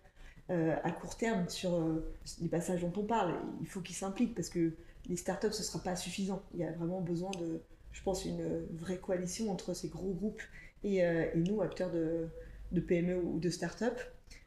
à 0.49 0.91
court 0.91 1.15
terme 1.15 1.47
sur 1.47 1.79
les 2.41 2.47
passages 2.47 2.81
dont 2.81 2.91
on 2.97 3.03
parle. 3.03 3.35
Il 3.61 3.67
faut 3.67 3.81
qu'ils 3.81 3.95
s'impliquent 3.95 4.33
parce 4.33 4.49
que 4.49 4.73
les 5.07 5.15
startups, 5.15 5.51
ce 5.51 5.59
ne 5.59 5.63
sera 5.63 5.83
pas 5.83 5.95
suffisant. 5.95 6.41
Il 6.55 6.59
y 6.59 6.63
a 6.63 6.71
vraiment 6.71 7.01
besoin 7.01 7.29
de, 7.39 7.61
je 7.91 8.01
pense, 8.01 8.25
une 8.25 8.65
vraie 8.73 8.97
coalition 8.97 9.51
entre 9.51 9.75
ces 9.75 9.89
gros 9.89 10.11
groupes 10.11 10.41
et, 10.83 11.01
et 11.01 11.29
nous, 11.35 11.61
acteurs 11.61 11.91
de, 11.91 12.29
de 12.71 12.81
PME 12.81 13.17
ou 13.17 13.39
de 13.39 13.49
start-up. 13.51 13.99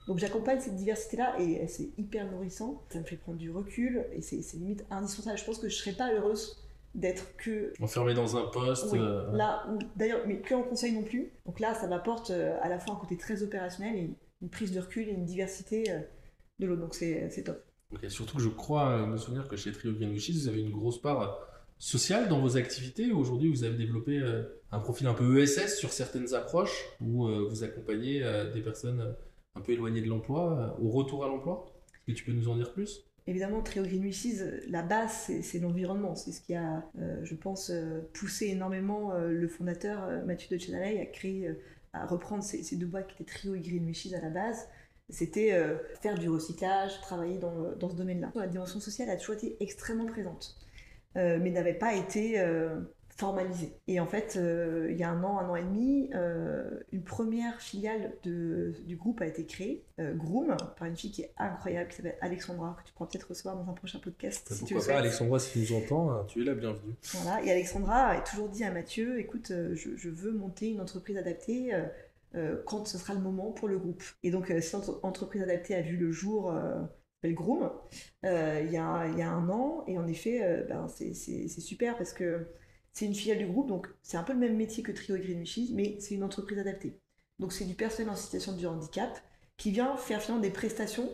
Donc 0.06 0.18
j'accompagne 0.18 0.60
cette 0.60 0.76
diversité-là 0.76 1.36
et 1.40 1.66
c'est 1.68 1.90
hyper 1.96 2.30
nourrissant. 2.30 2.82
Ça 2.90 2.98
me 2.98 3.04
fait 3.04 3.16
prendre 3.16 3.38
du 3.38 3.50
recul 3.50 4.04
et 4.12 4.22
c'est 4.22 4.40
limite 4.54 4.84
indispensable. 4.90 5.38
Je 5.38 5.44
pense 5.44 5.58
que 5.58 5.68
je 5.68 5.76
serais 5.76 5.92
pas 5.92 6.12
heureuse 6.12 6.62
d'être 6.94 7.36
que 7.36 7.72
enfermé 7.80 8.14
dans 8.14 8.36
un 8.36 8.46
poste. 8.48 8.88
Oui, 8.92 8.98
euh, 9.00 9.30
là, 9.32 9.66
d'ailleurs, 9.96 10.22
mais 10.26 10.40
que 10.40 10.54
en 10.54 10.62
conseil 10.62 10.92
non 10.92 11.02
plus. 11.02 11.32
Donc 11.46 11.60
là, 11.60 11.74
ça 11.74 11.86
m'apporte 11.86 12.30
euh, 12.30 12.58
à 12.62 12.68
la 12.68 12.78
fois 12.78 12.94
un 12.94 12.98
côté 12.98 13.16
très 13.16 13.42
opérationnel 13.42 13.96
et 13.96 14.10
une 14.42 14.50
prise 14.50 14.72
de 14.72 14.80
recul 14.80 15.08
et 15.08 15.12
une 15.12 15.24
diversité 15.24 15.90
euh, 15.90 16.00
de 16.58 16.66
l'autre. 16.66 16.82
Donc 16.82 16.94
c'est 16.94 17.44
top. 17.44 17.64
surtout 18.08 18.36
que 18.36 18.42
je 18.42 18.48
crois 18.48 19.06
me 19.06 19.16
souvenir 19.16 19.48
que 19.48 19.56
chez 19.56 19.72
Trio 19.72 19.92
Green 19.94 20.10
Wishes, 20.10 20.42
vous 20.42 20.48
avez 20.48 20.60
une 20.60 20.72
grosse 20.72 21.00
part 21.00 21.38
sociale 21.78 22.28
dans 22.28 22.40
vos 22.40 22.56
activités. 22.56 23.10
Aujourd'hui, 23.12 23.50
vous 23.50 23.64
avez 23.64 23.76
développé 23.76 24.22
un 24.70 24.78
profil 24.78 25.06
un 25.08 25.14
peu 25.14 25.40
ESS 25.40 25.78
sur 25.78 25.92
certaines 25.92 26.32
approches 26.34 26.84
où 27.00 27.26
vous 27.48 27.64
accompagnez 27.64 28.22
des 28.54 28.60
personnes 28.60 29.16
un 29.54 29.60
peu 29.60 29.72
éloignées 29.72 30.02
de 30.02 30.08
l'emploi 30.08 30.76
au 30.80 30.90
retour 30.90 31.24
à 31.24 31.28
l'emploi. 31.28 31.66
Est-ce 31.94 32.06
que 32.06 32.12
tu 32.12 32.24
peux 32.24 32.32
nous 32.32 32.48
en 32.48 32.56
dire 32.56 32.72
plus? 32.72 33.06
Évidemment, 33.28 33.62
Trio 33.62 33.84
Green 33.84 34.02
Wishes, 34.02 34.42
la 34.68 34.82
base, 34.82 35.30
c'est 35.42 35.58
l'environnement. 35.60 36.16
C'est 36.16 36.32
ce 36.32 36.40
qui 36.40 36.54
a, 36.54 36.84
euh, 36.98 37.20
je 37.22 37.34
pense, 37.36 37.70
euh, 37.70 38.00
poussé 38.14 38.48
énormément 38.48 39.12
euh, 39.12 39.28
le 39.28 39.46
fondateur 39.46 40.24
Mathieu 40.26 40.56
de 40.56 40.60
Chenalay 40.60 41.00
à 41.00 41.06
créer, 41.06 41.48
à 41.92 42.04
reprendre 42.06 42.42
ces, 42.42 42.76
deux 42.76 42.86
boîtes 42.86 43.06
qui 43.06 43.22
étaient 43.22 43.32
Trio 43.32 43.54
et 43.54 43.60
Green 43.60 43.86
Wishes 43.86 44.14
à 44.14 44.20
la 44.20 44.30
base. 44.30 44.68
C'était 45.08 45.52
faire 46.00 46.18
du 46.18 46.30
recyclage, 46.30 46.98
travailler 47.02 47.36
dans, 47.36 47.76
dans 47.78 47.90
ce 47.90 47.96
domaine-là. 47.96 48.32
La 48.34 48.46
dimension 48.46 48.80
sociale 48.80 49.10
a 49.10 49.16
toujours 49.16 49.34
été 49.34 49.56
extrêmement 49.60 50.06
présente, 50.06 50.56
mais 51.14 51.50
n'avait 51.50 51.74
pas 51.74 51.94
été 51.94 52.42
formalisé. 53.16 53.76
Et 53.86 54.00
en 54.00 54.06
fait, 54.06 54.36
euh, 54.36 54.88
il 54.90 54.96
y 54.96 55.02
a 55.02 55.10
un 55.10 55.22
an, 55.22 55.38
un 55.38 55.48
an 55.48 55.56
et 55.56 55.62
demi, 55.62 56.10
euh, 56.14 56.80
une 56.92 57.02
première 57.02 57.60
filiale 57.60 58.12
de, 58.22 58.72
du 58.86 58.96
groupe 58.96 59.20
a 59.20 59.26
été 59.26 59.44
créée, 59.44 59.84
euh, 60.00 60.14
Groom, 60.14 60.56
par 60.78 60.88
une 60.88 60.96
fille 60.96 61.10
qui 61.10 61.22
est 61.22 61.32
incroyable, 61.36 61.90
qui 61.90 61.96
s'appelle 61.96 62.16
Alexandra, 62.20 62.76
que 62.80 62.88
tu 62.88 62.94
pourras 62.94 63.08
peut-être 63.10 63.28
recevoir 63.28 63.56
dans 63.56 63.70
un 63.70 63.74
prochain 63.74 63.98
podcast. 63.98 64.52
si 64.52 64.64
tu 64.64 64.74
pas, 64.74 64.98
Alexandra, 64.98 65.38
si 65.38 65.52
tu 65.52 65.72
nous 65.72 65.78
entends, 65.78 66.24
tu 66.24 66.42
es 66.42 66.44
la 66.44 66.54
bienvenue. 66.54 66.94
Voilà, 67.12 67.44
et 67.44 67.50
Alexandra 67.50 68.08
a 68.08 68.20
toujours 68.20 68.48
dit 68.48 68.64
à 68.64 68.70
Mathieu, 68.70 69.18
écoute, 69.20 69.48
je, 69.48 69.96
je 69.96 70.08
veux 70.08 70.32
monter 70.32 70.70
une 70.70 70.80
entreprise 70.80 71.16
adaptée. 71.16 71.72
quand 72.66 72.86
ce 72.86 72.98
sera 72.98 73.14
le 73.14 73.20
moment 73.20 73.52
pour 73.52 73.68
le 73.68 73.78
groupe. 73.78 74.02
Et 74.22 74.30
donc, 74.30 74.52
cette 74.60 74.74
entreprise 75.02 75.42
adaptée 75.42 75.74
a 75.74 75.82
vu 75.82 75.96
le 75.96 76.10
jour 76.10 76.52
le 77.24 77.32
Groom 77.34 77.70
il, 78.24 78.28
y 78.72 78.78
a, 78.78 79.06
il 79.06 79.18
y 79.18 79.22
a 79.22 79.30
un 79.30 79.48
an 79.48 79.84
et 79.86 79.96
en 79.96 80.08
effet 80.08 80.64
ben, 80.68 80.88
c'est 80.88 81.60
super 81.60 81.96
parce 81.96 82.12
que 82.12 82.46
c'est 82.92 83.06
une 83.06 83.14
filiale 83.14 83.38
du 83.38 83.46
groupe, 83.46 83.68
donc 83.68 83.88
c'est 84.02 84.16
un 84.16 84.22
peu 84.22 84.32
le 84.32 84.38
même 84.38 84.56
métier 84.56 84.82
que 84.82 84.92
Trio 84.92 85.16
et 85.16 85.20
Green 85.20 85.44
mais 85.74 85.96
c'est 85.98 86.14
une 86.14 86.24
entreprise 86.24 86.58
adaptée. 86.58 87.00
Donc 87.38 87.52
c'est 87.52 87.64
du 87.64 87.74
personnel 87.74 88.10
en 88.10 88.16
situation 88.16 88.54
de 88.54 88.66
handicap 88.66 89.18
qui 89.56 89.70
vient 89.70 89.96
faire 89.96 90.20
finalement 90.20 90.42
des 90.42 90.50
prestations 90.50 91.08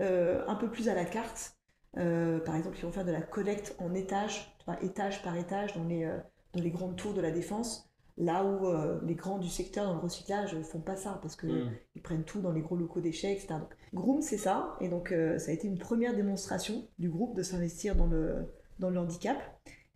euh, 0.00 0.44
un 0.46 0.54
peu 0.54 0.70
plus 0.70 0.88
à 0.88 0.94
la 0.94 1.04
carte. 1.04 1.56
Euh, 1.96 2.40
par 2.40 2.56
exemple, 2.56 2.76
ils 2.78 2.84
vont 2.84 2.92
faire 2.92 3.04
de 3.04 3.12
la 3.12 3.22
collecte 3.22 3.76
en 3.78 3.94
étage, 3.94 4.56
étage 4.82 5.22
par 5.22 5.36
étage 5.36 5.74
dans 5.74 5.84
les, 5.84 6.04
euh, 6.04 6.18
dans 6.52 6.62
les 6.62 6.70
grandes 6.70 6.96
tours 6.96 7.14
de 7.14 7.20
la 7.20 7.30
défense, 7.30 7.90
là 8.16 8.44
où 8.44 8.66
les 9.04 9.16
grands 9.16 9.38
du 9.38 9.48
secteur 9.48 9.86
dans 9.86 9.94
le 9.94 9.98
recyclage 9.98 10.56
font 10.62 10.80
pas 10.80 10.94
ça 10.94 11.18
parce 11.20 11.34
qu'ils 11.34 11.50
mmh. 11.50 12.00
prennent 12.04 12.24
tout 12.24 12.40
dans 12.40 12.52
les 12.52 12.60
gros 12.60 12.76
locaux 12.76 13.00
déchets, 13.00 13.32
etc. 13.32 13.54
Donc, 13.58 13.74
Groom, 13.92 14.22
c'est 14.22 14.38
ça, 14.38 14.76
et 14.80 14.88
donc 14.88 15.12
ça 15.38 15.50
a 15.50 15.52
été 15.52 15.66
une 15.66 15.78
première 15.78 16.14
démonstration 16.14 16.86
du 17.00 17.10
groupe 17.10 17.36
de 17.36 17.42
s'investir 17.42 17.96
dans 17.96 18.06
le, 18.06 18.52
dans 18.78 18.90
le 18.90 19.00
handicap. 19.00 19.36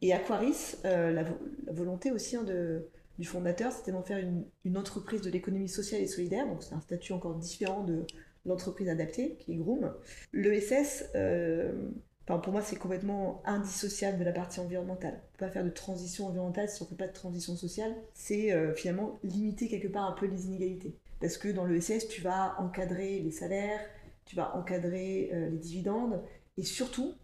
Et 0.01 0.13
Aquaris, 0.13 0.77
euh, 0.85 1.13
la, 1.13 1.25
volonté 1.73 2.13
aussi 2.13 2.37
hein, 2.37 2.45
de, 2.45 2.89
du 3.19 3.27
fondateur, 3.27 3.73
c'était 3.73 3.93
d'en 3.93 4.03
faire 4.03 4.19
une, 4.19 4.77
entreprise 4.77 5.23
de 5.23 5.31
l'économie 5.31 5.69
sociale 5.69 6.03
et 6.03 6.07
solidaire, 6.07 6.47
donc 6.47 6.63
c'est 6.63 6.75
un 6.75 6.81
statut 6.81 7.13
encore 7.13 7.35
différent 7.35 7.83
de 7.83 8.07
l'entreprise 8.47 8.89
adaptée, 8.89 9.37
qui 9.41 9.53
est 9.53 9.57
Groom. 9.57 9.93
L'ESS, 10.33 11.07
euh, 11.17 11.91
pour 12.27 12.53
moi, 12.53 12.63
c'est 12.63 12.77
complètement 12.77 13.43
indissociable 13.45 14.19
de 14.19 14.25
la 14.25 14.33
partie 14.33 14.61
environnementale. 14.61 15.15
On 15.15 15.17
ne 15.17 15.39
peut 15.39 15.47
pas 15.47 15.51
faire 15.51 15.65
de 15.65 15.71
transition 15.71 16.27
environnementale 16.27 16.69
si 16.69 16.81
on 16.83 16.85
ne 16.85 16.91
fait 16.91 16.97
pas 16.97 17.09
de 17.09 17.13
transition 17.13 17.57
sociale. 17.57 17.95
C'est 18.15 18.53
euh, 18.53 18.75
finalement 18.75 19.19
limiter 19.25 19.69
quelque 19.69 19.89
part 19.89 20.05
un 20.05 20.13
peu 20.13 20.27
les 20.27 20.47
inégalités. 20.47 20.95
Parce 21.21 21.39
que 21.39 21.49
dans 21.49 21.65
l'ESS, 21.65 22.07
tu 22.09 22.23
vas 22.23 22.55
encadrer 22.61 23.19
les 23.19 23.33
salaires, 23.33 23.81
tu 24.25 24.37
vas 24.37 24.55
encadrer 24.55 25.31
les 25.33 25.59
dividendes, 25.59 26.23
et 26.57 26.63
surtout, 26.63 27.15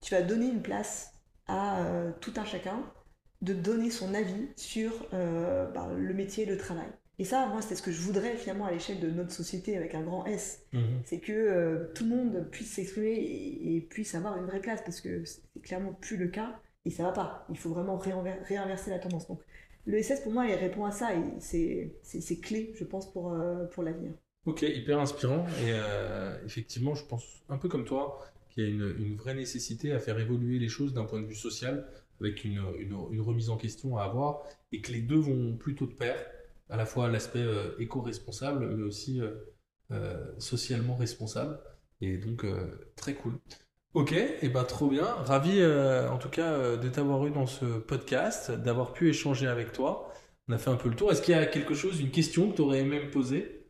tu 0.00 0.14
vas 0.14 0.22
donner 0.22 0.46
une 0.46 0.62
place 0.62 1.11
à 1.46 1.84
euh, 1.84 2.10
tout 2.20 2.32
un 2.36 2.44
chacun 2.44 2.80
de 3.40 3.52
donner 3.52 3.90
son 3.90 4.14
avis 4.14 4.48
sur 4.56 4.92
euh, 5.12 5.66
bah, 5.72 5.90
le 5.96 6.14
métier, 6.14 6.46
le 6.46 6.56
travail. 6.56 6.86
Et 7.18 7.24
ça, 7.24 7.46
moi, 7.46 7.60
c'est 7.60 7.74
ce 7.74 7.82
que 7.82 7.92
je 7.92 8.00
voudrais 8.00 8.36
finalement 8.36 8.66
à 8.66 8.70
l'échelle 8.70 9.00
de 9.00 9.10
notre 9.10 9.32
société 9.32 9.76
avec 9.76 9.94
un 9.94 10.02
grand 10.02 10.24
S. 10.26 10.64
Mhm. 10.72 11.02
C'est 11.04 11.18
que 11.18 11.32
euh, 11.32 11.92
tout 11.94 12.04
le 12.04 12.10
monde 12.10 12.48
puisse 12.50 12.72
s'exprimer 12.72 13.12
et, 13.12 13.80
puisse 13.80 14.14
avoir 14.14 14.38
une 14.38 14.46
vraie 14.46 14.60
place 14.60 14.80
parce 14.82 15.00
que 15.00 15.24
c'est 15.24 15.42
clairement 15.62 15.92
plus 15.92 16.16
le 16.16 16.28
cas 16.28 16.58
et 16.84 16.90
ça 16.90 17.02
va 17.02 17.12
pas. 17.12 17.46
Il 17.50 17.58
faut 17.58 17.70
vraiment 17.70 17.96
réinverser 17.96 18.90
la 18.90 18.98
tendance. 18.98 19.28
Donc, 19.28 19.40
le 19.84 20.00
SS, 20.00 20.20
pour 20.20 20.32
moi, 20.32 20.46
il 20.46 20.54
répond 20.54 20.84
à 20.84 20.92
ça 20.92 21.10
et 21.14 21.22
c'est 21.40 22.40
clé, 22.40 22.72
je 22.76 22.84
pense, 22.84 23.12
pour, 23.12 23.36
pour 23.72 23.82
l'avenir. 23.82 24.12
Ok, 24.46 24.62
hyper 24.62 25.00
inspirant. 25.00 25.44
Et 25.64 25.72
effectivement, 26.46 26.94
je 26.94 27.04
pense 27.04 27.24
un 27.48 27.58
peu 27.58 27.68
comme 27.68 27.84
toi, 27.84 28.20
qu'il 28.52 28.64
y 28.64 28.66
a 28.66 28.70
une, 28.70 29.16
vraie 29.16 29.34
nécessité 29.34 29.92
à 29.92 29.98
faire 29.98 30.18
évoluer 30.18 30.58
les 30.58 30.68
choses 30.68 30.92
d'un 30.92 31.04
point 31.04 31.20
de 31.20 31.26
vue 31.26 31.34
social, 31.34 31.86
avec 32.20 32.44
une, 32.44 32.60
remise 33.20 33.50
en 33.50 33.56
question 33.56 33.96
à 33.96 34.04
avoir, 34.04 34.42
et 34.72 34.80
que 34.80 34.92
les 34.92 35.00
deux 35.00 35.18
vont 35.18 35.56
plutôt 35.56 35.86
de 35.86 35.92
pair, 35.92 36.16
à 36.68 36.76
la 36.76 36.86
fois 36.86 37.08
l'aspect 37.08 37.40
euh, 37.40 37.74
éco-responsable, 37.78 38.66
mais 38.66 38.82
aussi 38.82 39.20
euh, 39.20 39.30
euh, 39.90 40.24
socialement 40.38 40.96
responsable. 40.96 41.58
Et 42.00 42.16
donc, 42.16 42.44
très 42.96 43.14
cool. 43.14 43.34
Ok, 43.94 44.10
et 44.10 44.38
eh 44.42 44.48
ben 44.48 44.64
trop 44.64 44.88
bien. 44.88 45.04
Ravi 45.04 45.64
en 45.64 46.18
tout 46.18 46.30
cas 46.30 46.76
de 46.76 46.88
t'avoir 46.88 47.24
eu 47.26 47.30
dans 47.30 47.46
ce 47.46 47.78
podcast, 47.78 48.50
d'avoir 48.50 48.92
pu 48.92 49.08
échanger 49.08 49.46
avec 49.46 49.70
toi. 49.70 50.12
On 50.48 50.52
a 50.52 50.58
fait 50.58 50.70
un 50.70 50.76
peu 50.76 50.88
le 50.88 50.96
tour. 50.96 51.12
Est-ce 51.12 51.22
qu'il 51.22 51.36
y 51.36 51.38
a 51.38 51.46
quelque 51.46 51.74
chose, 51.74 52.00
une 52.00 52.10
question 52.10 52.50
que 52.50 52.56
tu 52.56 52.62
aurais 52.62 52.80
aimé 52.80 52.98
me 52.98 53.08
poser? 53.08 53.61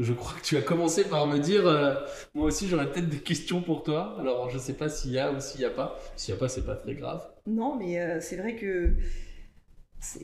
Je 0.00 0.14
crois 0.14 0.32
que 0.38 0.44
tu 0.44 0.56
as 0.56 0.62
commencé 0.62 1.04
par 1.04 1.26
me 1.26 1.38
dire, 1.38 1.66
euh, 1.66 1.94
moi 2.34 2.46
aussi 2.46 2.68
j'aurais 2.68 2.90
peut-être 2.90 3.08
des 3.08 3.18
questions 3.18 3.60
pour 3.60 3.82
toi. 3.82 4.16
Alors 4.18 4.48
je 4.48 4.56
ne 4.56 4.60
sais 4.60 4.72
pas 4.72 4.88
s'il 4.88 5.12
y 5.12 5.18
a 5.18 5.30
ou 5.30 5.40
s'il 5.40 5.60
n'y 5.60 5.66
a 5.66 5.70
pas. 5.70 6.00
S'il 6.16 6.32
n'y 6.32 6.38
a 6.38 6.40
pas, 6.40 6.48
c'est 6.48 6.64
pas 6.64 6.74
très 6.74 6.94
grave. 6.94 7.28
Non, 7.46 7.76
mais 7.76 8.00
euh, 8.00 8.18
c'est 8.20 8.36
vrai 8.36 8.56
que 8.56 8.94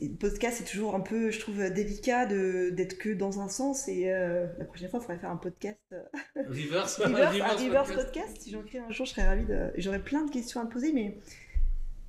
le 0.01 0.17
podcast 0.17 0.57
c'est 0.57 0.71
toujours 0.71 0.95
un 0.95 0.99
peu, 0.99 1.29
je 1.29 1.39
trouve, 1.39 1.69
délicat 1.69 2.25
d'être 2.25 2.97
que 2.97 3.09
dans 3.13 3.39
un 3.39 3.49
sens. 3.49 3.87
Et 3.87 4.11
euh, 4.11 4.47
la 4.57 4.65
prochaine 4.65 4.89
fois, 4.89 4.99
il 4.99 5.03
faudrait 5.03 5.19
faire 5.19 5.29
un 5.29 5.37
podcast. 5.37 5.77
reverse, 6.35 6.99
reverse, 6.99 7.93
podcast. 7.93 8.37
Si 8.39 8.49
j'en 8.49 8.63
crée 8.63 8.79
un 8.79 8.89
jour, 8.89 9.05
je 9.05 9.11
serais 9.11 9.27
ravie. 9.27 9.45
J'aurais 9.77 10.03
plein 10.03 10.25
de 10.25 10.31
questions 10.31 10.59
à 10.59 10.65
te 10.65 10.71
poser, 10.71 10.91
mais 10.91 11.19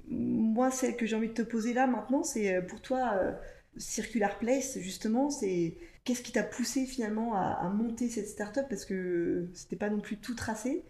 moi, 0.09 0.71
celle 0.71 0.97
que 0.97 1.05
j'ai 1.05 1.17
envie 1.17 1.29
de 1.29 1.35
te 1.35 1.43
poser 1.43 1.75
là 1.75 1.87
maintenant, 1.87 2.23
c'est 2.23 2.63
pour 2.63 2.81
toi, 2.81 3.13
Circular 3.77 4.39
Place, 4.39 4.79
justement, 4.79 5.29
c'est 5.29 5.77
Qu'est-ce 6.09 6.23
qui 6.23 6.33
t'a 6.33 6.43
poussé 6.43 6.87
finalement 6.87 7.35
à, 7.35 7.69
monter 7.69 8.09
cette 8.09 8.29
startup? 8.29 8.65
Parce 8.67 8.87
que 8.87 9.47
c'était 9.53 9.77
pas 9.77 9.91
non 9.91 10.01
plus 10.01 10.17
tout 10.17 10.35
tracé 10.35 10.83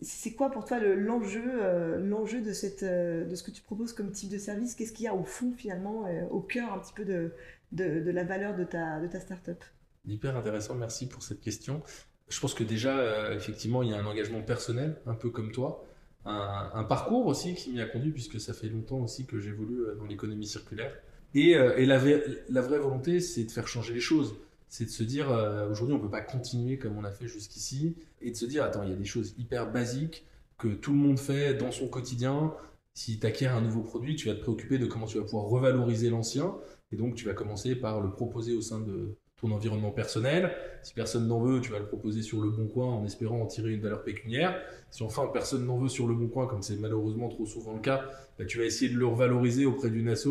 C'est 0.00 0.34
quoi 0.34 0.52
pour 0.52 0.64
toi 0.64 0.78
l'enjeu 0.78 1.42
euh, 1.44 1.98
l'enjeu 1.98 2.40
de, 2.40 2.52
euh, 2.84 3.24
de 3.24 3.34
ce 3.34 3.42
que 3.42 3.50
tu 3.50 3.62
proposes 3.62 3.92
comme 3.92 4.12
type 4.12 4.30
de 4.30 4.38
service? 4.38 4.76
Qu'est-ce 4.76 4.92
qu'il 4.92 5.06
y 5.06 5.08
a 5.08 5.14
au 5.16 5.24
fond 5.24 5.52
finalement, 5.56 6.06
euh, 6.06 6.22
au 6.30 6.38
cœur 6.38 6.72
un 6.72 6.78
petit 6.78 6.92
peu 6.92 7.04
de, 7.04 7.32
de, 7.72 8.10
la 8.12 8.22
valeur 8.22 8.54
de 8.54 8.62
ta, 8.62 9.00
de 9.00 9.08
ta 9.08 9.18
startup? 9.18 9.58
Hyper 10.06 10.36
intéressant, 10.36 10.76
merci 10.76 11.08
pour 11.08 11.24
cette 11.24 11.40
question. 11.40 11.82
Je 12.28 12.38
pense 12.38 12.54
que 12.54 12.62
déjà, 12.62 13.34
effectivement, 13.34 13.82
il 13.82 13.90
y 13.90 13.92
a 13.92 13.98
un 13.98 14.06
engagement 14.06 14.40
personnel, 14.40 14.98
un 15.04 15.14
peu 15.14 15.30
comme 15.30 15.50
toi. 15.50 15.84
Un, 16.24 16.84
parcours 16.84 17.26
aussi 17.26 17.56
qui 17.56 17.72
m'y 17.72 17.80
a 17.80 17.86
conduit, 17.86 18.12
puisque 18.12 18.38
ça 18.38 18.54
fait 18.54 18.68
longtemps 18.68 19.00
aussi 19.00 19.26
que 19.26 19.40
j'évolue 19.40 19.82
dans 19.98 20.04
l'économie 20.04 20.46
circulaire. 20.46 20.96
Et, 21.34 21.54
et 21.54 21.86
la, 21.86 22.00
la, 22.48 22.60
vraie 22.60 22.78
volonté, 22.78 23.18
c'est 23.18 23.42
de 23.42 23.50
faire 23.50 23.66
changer 23.66 23.94
les 23.94 24.00
choses 24.00 24.36
c'est 24.70 24.84
de 24.84 24.90
se 24.90 25.02
dire 25.02 25.30
euh, 25.30 25.68
aujourd'hui 25.68 25.94
on 25.94 25.98
ne 25.98 26.02
peut 26.02 26.10
pas 26.10 26.22
continuer 26.22 26.78
comme 26.78 26.96
on 26.96 27.04
a 27.04 27.10
fait 27.10 27.26
jusqu'ici 27.26 27.96
et 28.22 28.30
de 28.30 28.36
se 28.36 28.46
dire 28.46 28.64
attends 28.64 28.84
il 28.84 28.90
y 28.90 28.92
a 28.92 28.96
des 28.96 29.04
choses 29.04 29.34
hyper 29.36 29.70
basiques 29.70 30.24
que 30.56 30.68
tout 30.68 30.92
le 30.92 30.98
monde 30.98 31.18
fait 31.18 31.54
dans 31.54 31.72
son 31.72 31.88
quotidien. 31.88 32.54
Si 32.94 33.18
tu 33.18 33.26
acquiers 33.26 33.46
un 33.46 33.60
nouveau 33.60 33.82
produit, 33.82 34.16
tu 34.16 34.28
vas 34.28 34.34
te 34.34 34.40
préoccuper 34.40 34.78
de 34.78 34.86
comment 34.86 35.06
tu 35.06 35.18
vas 35.18 35.24
pouvoir 35.24 35.44
revaloriser 35.44 36.08
l'ancien 36.10 36.54
et 36.92 36.96
donc 36.96 37.14
tu 37.14 37.24
vas 37.24 37.34
commencer 37.34 37.74
par 37.74 38.00
le 38.00 38.10
proposer 38.10 38.54
au 38.54 38.60
sein 38.60 38.80
de 38.80 39.16
ton 39.40 39.50
environnement 39.50 39.90
personnel. 39.90 40.54
Si 40.82 40.92
personne 40.94 41.26
n'en 41.26 41.40
veut, 41.40 41.60
tu 41.60 41.70
vas 41.72 41.78
le 41.78 41.86
proposer 41.86 42.22
sur 42.22 42.40
le 42.40 42.50
bon 42.50 42.66
coin 42.66 42.86
en 42.86 43.04
espérant 43.04 43.40
en 43.40 43.46
tirer 43.46 43.72
une 43.72 43.80
valeur 43.80 44.04
pécuniaire. 44.04 44.60
Si 44.90 45.02
enfin 45.02 45.28
personne 45.32 45.64
n'en 45.64 45.78
veut 45.78 45.88
sur 45.88 46.06
le 46.06 46.14
bon 46.14 46.28
coin, 46.28 46.46
comme 46.46 46.62
c'est 46.62 46.76
malheureusement 46.76 47.28
trop 47.28 47.46
souvent 47.46 47.74
le 47.74 47.80
cas, 47.80 48.04
bah, 48.38 48.44
tu 48.44 48.58
vas 48.58 48.64
essayer 48.64 48.92
de 48.92 48.98
le 48.98 49.06
revaloriser 49.06 49.66
auprès 49.66 49.90
d'une 49.90 50.08
asso. 50.08 50.28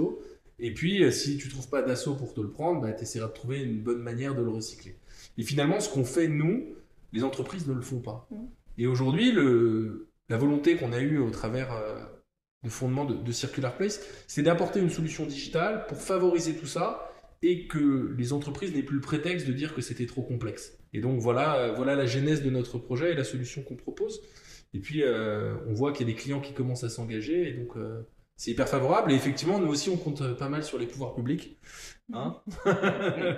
Et 0.59 0.73
puis, 0.73 1.03
euh, 1.03 1.11
si 1.11 1.37
tu 1.37 1.49
trouves 1.49 1.69
pas 1.69 1.81
d'assaut 1.81 2.15
pour 2.15 2.33
te 2.33 2.41
le 2.41 2.49
prendre, 2.49 2.81
bah, 2.81 2.91
tu 2.93 3.03
essaieras 3.03 3.27
de 3.27 3.33
trouver 3.33 3.61
une 3.61 3.81
bonne 3.81 4.01
manière 4.01 4.35
de 4.35 4.41
le 4.41 4.49
recycler. 4.49 4.95
Et 5.37 5.43
finalement, 5.43 5.79
ce 5.79 5.89
qu'on 5.89 6.05
fait, 6.05 6.27
nous, 6.27 6.75
les 7.13 7.23
entreprises 7.23 7.67
ne 7.67 7.73
le 7.73 7.81
font 7.81 7.99
pas. 7.99 8.27
Mm. 8.31 8.35
Et 8.77 8.87
aujourd'hui, 8.87 9.31
la 9.31 10.37
volonté 10.37 10.75
qu'on 10.75 10.93
a 10.93 10.99
eue 10.99 11.17
au 11.17 11.29
travers 11.29 11.73
euh, 11.73 11.99
du 12.63 12.69
fondement 12.69 13.05
de, 13.05 13.15
de 13.15 13.31
Circular 13.31 13.75
Place, 13.75 14.01
c'est 14.27 14.43
d'apporter 14.43 14.79
une 14.79 14.89
solution 14.89 15.25
digitale 15.25 15.85
pour 15.87 15.97
favoriser 15.97 16.55
tout 16.55 16.67
ça 16.67 17.09
et 17.41 17.67
que 17.67 18.13
les 18.17 18.33
entreprises 18.33 18.73
n'aient 18.73 18.83
plus 18.83 18.95
le 18.95 19.01
prétexte 19.01 19.47
de 19.47 19.53
dire 19.53 19.73
que 19.73 19.81
c'était 19.81 20.05
trop 20.05 20.21
complexe. 20.21 20.77
Et 20.93 21.01
donc 21.01 21.19
voilà, 21.19 21.57
euh, 21.57 21.73
voilà 21.73 21.95
la 21.95 22.05
genèse 22.05 22.43
de 22.43 22.49
notre 22.49 22.77
projet 22.77 23.11
et 23.11 23.15
la 23.15 23.23
solution 23.23 23.63
qu'on 23.63 23.75
propose. 23.75 24.21
Et 24.73 24.79
puis 24.79 25.03
euh, 25.03 25.55
on 25.67 25.73
voit 25.73 25.93
qu'il 25.93 26.07
y 26.07 26.11
a 26.11 26.13
des 26.13 26.19
clients 26.19 26.41
qui 26.41 26.53
commencent 26.53 26.83
à 26.83 26.89
s'engager 26.89 27.49
et 27.49 27.53
donc 27.53 27.75
euh, 27.75 28.01
c'est 28.39 28.51
hyper 28.51 28.69
favorable. 28.69 29.11
Et 29.11 29.15
effectivement, 29.15 29.59
nous 29.59 29.67
aussi, 29.67 29.89
on 29.89 29.97
compte 29.97 30.21
euh, 30.21 30.33
pas 30.33 30.47
mal 30.47 30.63
sur 30.63 30.79
les 30.79 30.87
pouvoirs 30.87 31.13
publics. 31.13 31.59
Hein 32.13 32.37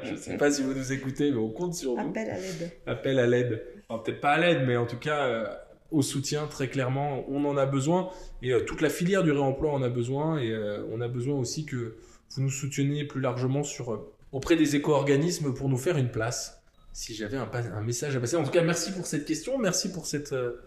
Je 0.04 0.16
sais 0.16 0.38
pas 0.38 0.52
si 0.52 0.62
vous 0.62 0.74
nous 0.74 0.94
écoutez, 0.94 1.32
mais 1.32 1.38
on 1.38 1.50
compte 1.50 1.74
sur 1.74 1.96
vous. 1.96 2.10
Appel 2.10 2.30
à 2.30 2.38
l'aide. 2.38 2.72
Appel 2.86 3.20
à 3.20 3.28
l'aide. 3.28 3.66
Enfin, 3.90 4.04
peut-être 4.04 4.22
pas 4.22 4.34
à 4.34 4.40
l'aide, 4.40 4.64
mais 4.68 4.78
en 4.78 4.86
tout 4.86 5.00
cas 5.00 5.26
euh, 5.26 5.46
au 5.90 6.02
soutien, 6.04 6.46
très 6.48 6.70
clairement. 6.70 7.26
On 7.28 7.44
en 7.46 7.58
a 7.58 7.66
besoin. 7.66 8.12
Et 8.44 8.54
euh, 8.54 8.62
toute 8.62 8.82
la 8.82 8.90
filière 8.90 9.24
du 9.24 9.32
réemploi 9.32 9.74
en 9.74 9.82
a 9.82 9.90
besoin. 9.90 10.40
Et 10.40 10.52
euh, 10.52 10.86
on 10.92 11.02
a 11.02 11.08
besoin 11.08 11.36
aussi 11.36 11.66
que 11.66 11.96
vous 12.36 12.42
nous 12.44 12.52
souteniez 12.52 13.06
plus 13.06 13.22
largement 13.22 13.64
sur, 13.64 13.92
euh, 13.92 14.14
auprès 14.32 14.56
des 14.56 14.76
éco-organismes 14.76 15.54
pour 15.54 15.68
nous 15.68 15.78
faire 15.78 15.98
une 15.98 16.12
place. 16.12 16.62
Si 16.94 17.14
j'avais 17.14 17.38
un, 17.38 17.82
message 17.82 18.16
à 18.16 18.20
passer. 18.20 18.36
En 18.36 18.44
tout 18.44 18.52
cas, 18.52 18.64
merci 18.64 18.92
pour 18.92 19.06
cette 19.06 19.26
question. 19.26 19.58
Merci 19.58 19.92
pour 19.92 20.06
cette 20.06 20.34
euh, 20.34 20.62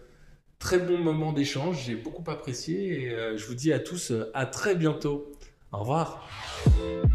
très 0.59 0.79
bon 0.79 0.97
moment 0.97 1.33
d'échange. 1.33 1.83
J'ai 1.85 1.95
beaucoup 1.95 2.29
apprécié. 2.29 3.03
Et 3.03 3.09
euh, 3.09 3.37
je 3.37 3.45
vous 3.45 3.55
dis 3.55 3.73
à 3.73 3.79
tous 3.79 4.11
euh, 4.11 4.31
à 4.33 4.45
très 4.45 4.75
bientôt. 4.75 5.31
Au 5.71 5.79
revoir. 5.79 6.27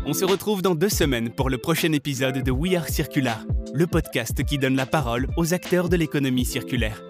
On 0.05 0.12
se 0.12 0.24
retrouve 0.24 0.61
dans 0.62 0.74
deux 0.74 0.88
semaines 0.88 1.31
pour 1.31 1.50
le 1.50 1.59
prochain 1.59 1.92
épisode 1.92 2.42
de 2.42 2.50
We 2.50 2.74
Are 2.74 2.88
Circular, 2.88 3.44
le 3.72 3.87
podcast 3.87 4.44
qui 4.44 4.59
donne 4.59 4.76
la 4.76 4.87
parole 4.87 5.29
aux 5.37 5.55
acteurs 5.55 5.88
de 5.88 5.96
l'économie 5.96 6.44
circulaire. 6.44 7.03